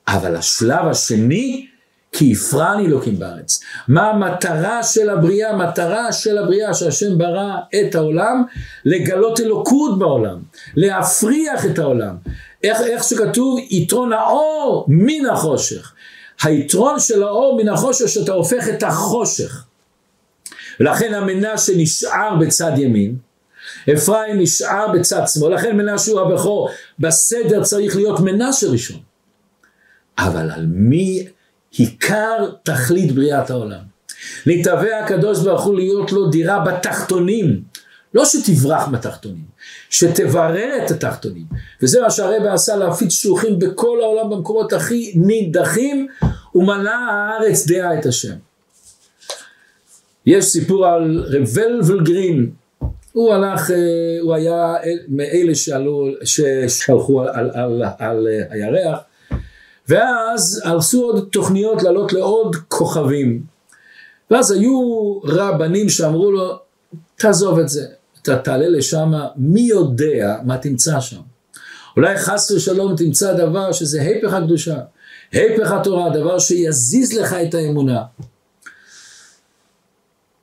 אבל 0.08 0.36
השלב 0.36 0.86
השני, 0.86 1.66
כי 2.12 2.32
הפרני 2.32 2.86
אלוקים 2.86 3.18
בארץ. 3.18 3.60
מה 3.88 4.10
המטרה 4.10 4.82
של 4.82 5.10
הבריאה? 5.10 5.50
המטרה 5.50 6.12
של 6.12 6.38
הבריאה 6.38 6.74
שהשם 6.74 7.18
ברא 7.18 7.54
את 7.80 7.94
העולם, 7.94 8.44
לגלות 8.84 9.40
אלוקות 9.40 9.98
בעולם, 9.98 10.38
להפריח 10.76 11.66
את 11.66 11.78
העולם. 11.78 12.16
איך, 12.64 12.80
איך 12.80 13.04
שכתוב, 13.04 13.58
יתרון 13.70 14.12
האור 14.12 14.84
מן 14.88 15.26
החושך. 15.26 15.92
היתרון 16.42 17.00
של 17.00 17.22
האור 17.22 17.56
מן 17.62 17.68
החושך 17.68 18.08
שאתה 18.08 18.32
הופך 18.32 18.68
את 18.68 18.82
החושך. 18.82 19.63
ולכן 20.80 21.14
המנשה 21.14 21.72
נשאר 21.76 22.36
בצד 22.40 22.72
ימין, 22.76 23.16
אפרים 23.94 24.40
נשאר 24.40 24.92
בצד 24.92 25.22
שמאל, 25.26 25.54
לכן 25.54 25.76
מנשה 25.76 26.12
הוא 26.12 26.20
הבכור, 26.20 26.70
בסדר 26.98 27.62
צריך 27.62 27.96
להיות 27.96 28.20
מנשה 28.20 28.66
ראשון. 28.66 29.00
אבל 30.18 30.50
על 30.50 30.66
מי 30.68 31.26
עיקר 31.70 32.50
תכלית 32.62 33.12
בריאת 33.12 33.50
העולם? 33.50 33.80
נתהווה 34.46 35.04
הקדוש 35.04 35.40
ברוך 35.40 35.64
הוא 35.64 35.74
להיות 35.74 36.12
לו 36.12 36.30
דירה 36.30 36.64
בתחתונים, 36.64 37.62
לא 38.14 38.24
שתברח 38.24 38.88
מהתחתונים, 38.88 39.44
שתברר 39.90 40.84
את 40.86 40.90
התחתונים. 40.90 41.44
וזה 41.82 42.00
מה 42.00 42.10
שהרבא 42.10 42.52
עשה 42.52 42.76
להפיץ 42.76 43.12
שלוחים 43.12 43.58
בכל 43.58 43.98
העולם 44.02 44.30
במקומות 44.30 44.72
הכי 44.72 45.12
נידחים, 45.16 46.06
ומלא 46.54 46.90
הארץ 46.90 47.66
דעה 47.66 47.98
את 47.98 48.06
השם. 48.06 48.34
יש 50.26 50.44
סיפור 50.44 50.86
על 50.86 51.24
רב 51.26 51.48
ולבלגרין, 51.54 52.50
הוא 53.12 53.34
הלך, 53.34 53.70
אה, 53.70 53.76
הוא 54.20 54.34
היה 54.34 54.74
מאלה 55.08 55.54
שעלו, 55.54 56.08
ששלחו 56.24 57.22
על, 57.22 57.28
על, 57.28 57.50
על, 57.54 57.82
על 57.98 58.28
הירח, 58.50 58.98
ואז 59.88 60.62
עשו 60.64 61.02
עוד 61.02 61.28
תוכניות 61.32 61.82
לעלות 61.82 62.12
לעוד 62.12 62.56
כוכבים. 62.68 63.42
ואז 64.30 64.50
היו 64.50 64.80
רבנים 65.24 65.88
שאמרו 65.88 66.32
לו, 66.32 66.58
תעזוב 67.16 67.58
את 67.58 67.68
זה, 67.68 67.86
אתה 68.22 68.36
תעלה 68.36 68.68
לשם, 68.68 69.12
מי 69.36 69.60
יודע 69.60 70.36
מה 70.44 70.58
תמצא 70.58 71.00
שם. 71.00 71.20
אולי 71.96 72.16
חס 72.16 72.50
ושלום 72.50 72.96
תמצא 72.96 73.32
דבר 73.32 73.72
שזה 73.72 74.02
היפך 74.02 74.32
הקדושה, 74.32 74.76
היפך 75.32 75.72
התורה, 75.72 76.10
דבר 76.10 76.38
שיזיז 76.38 77.12
לך 77.12 77.32
את 77.32 77.54
האמונה. 77.54 78.02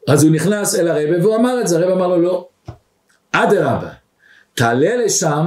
אז 0.08 0.24
הוא 0.24 0.32
נכנס 0.32 0.76
אל 0.76 0.88
הרבה 0.88 1.22
והוא 1.22 1.36
אמר 1.36 1.62
את 1.62 1.68
זה, 1.68 1.80
הרבה 1.80 1.94
אמר 1.94 2.08
לו 2.08 2.22
לא, 2.22 2.48
אדרבה, 3.32 3.90
תעלה 4.54 4.96
לשם, 4.96 5.46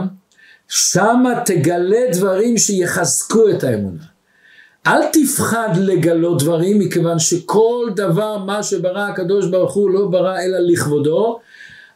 שמה 0.69 1.43
תגלה 1.47 2.01
דברים 2.13 2.59
שיחזקו 2.59 3.49
את 3.51 3.65
האמונה. 3.65 4.03
אל 4.87 5.01
תפחד 5.13 5.69
לגלות 5.77 6.43
דברים, 6.43 6.79
מכיוון 6.79 7.19
שכל 7.19 7.91
דבר 7.97 8.39
מה 8.39 8.63
שברא 8.63 9.09
הקדוש 9.09 9.47
ברוך 9.47 9.75
הוא 9.75 9.91
לא 9.91 10.07
ברא 10.07 10.39
אלא 10.39 10.59
לכבודו, 10.59 11.39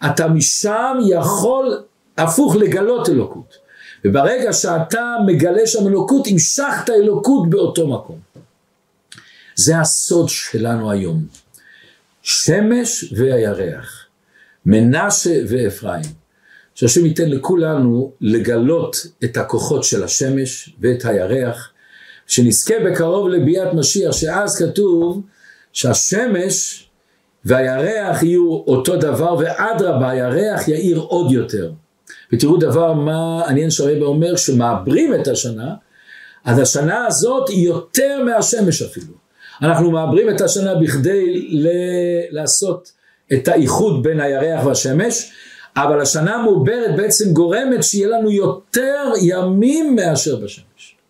אתה 0.07 0.29
משם 0.29 0.97
יכול 1.07 1.83
הפוך 2.19 2.57
לגלות 2.57 3.09
אלוקות. 3.09 3.69
וברגע 4.05 4.53
שאתה 4.53 5.17
מגלה 5.27 5.67
שם 5.67 5.89
אלוקות, 5.89 6.27
המשכת 6.27 6.91
אלוקות 6.91 7.51
באותו 7.51 7.89
מקום. 7.89 8.19
זה 9.55 9.81
הסוד 9.81 10.29
שלנו 10.29 10.91
היום. 10.91 11.23
שמש 12.31 13.13
והירח, 13.17 14.07
מנשה 14.67 15.41
ואפרים. 15.49 16.05
שהשם 16.75 17.07
ייתן 17.07 17.31
לכולנו 17.31 18.13
לגלות 18.21 19.07
את 19.25 19.37
הכוחות 19.37 19.85
של 19.85 20.05
השמש 20.05 20.75
ואת 20.81 21.05
הירח, 21.05 21.73
שנזכה 22.27 22.75
בקרוב 22.87 23.29
לביאת 23.29 23.75
משיח, 23.75 24.13
שאז 24.13 24.59
כתוב 24.59 25.23
שהשמש 25.73 26.89
והירח 27.45 28.23
יהיו 28.23 28.53
אותו 28.53 28.97
דבר, 28.97 29.37
ואדרבה, 29.39 30.11
הירח 30.11 30.69
יאיר 30.69 30.99
עוד 30.99 31.33
יותר. 31.33 31.73
ותראו 32.33 32.57
דבר 32.57 32.93
מה 32.93 33.43
עניין 33.49 33.71
שהרבא 33.71 34.05
אומר, 34.05 34.37
שמעברים 34.37 35.15
את 35.15 35.29
השנה, 35.29 35.75
אז 36.45 36.59
השנה 36.59 37.07
הזאת 37.07 37.49
היא 37.49 37.67
יותר 37.67 38.25
מהשמש 38.25 38.83
אפילו. 38.83 39.18
אנחנו 39.63 39.91
מעברים 39.91 40.31
את 40.31 40.41
השנה 40.41 40.75
בכדי 40.75 41.49
ל- 41.51 41.69
לעשות 42.31 42.93
את 43.33 43.49
האיחוד 43.49 44.03
בין 44.03 44.21
הירח 44.21 44.67
והשמש, 44.67 45.33
אבל 45.77 46.01
השנה 46.01 46.35
המעוברת 46.35 46.97
בעצם 46.97 47.33
גורמת 47.33 47.83
שיהיה 47.83 48.09
לנו 48.09 48.31
יותר 48.31 49.05
ימים 49.23 49.97
מאשר 49.97 50.37
בשמש. 50.37 50.98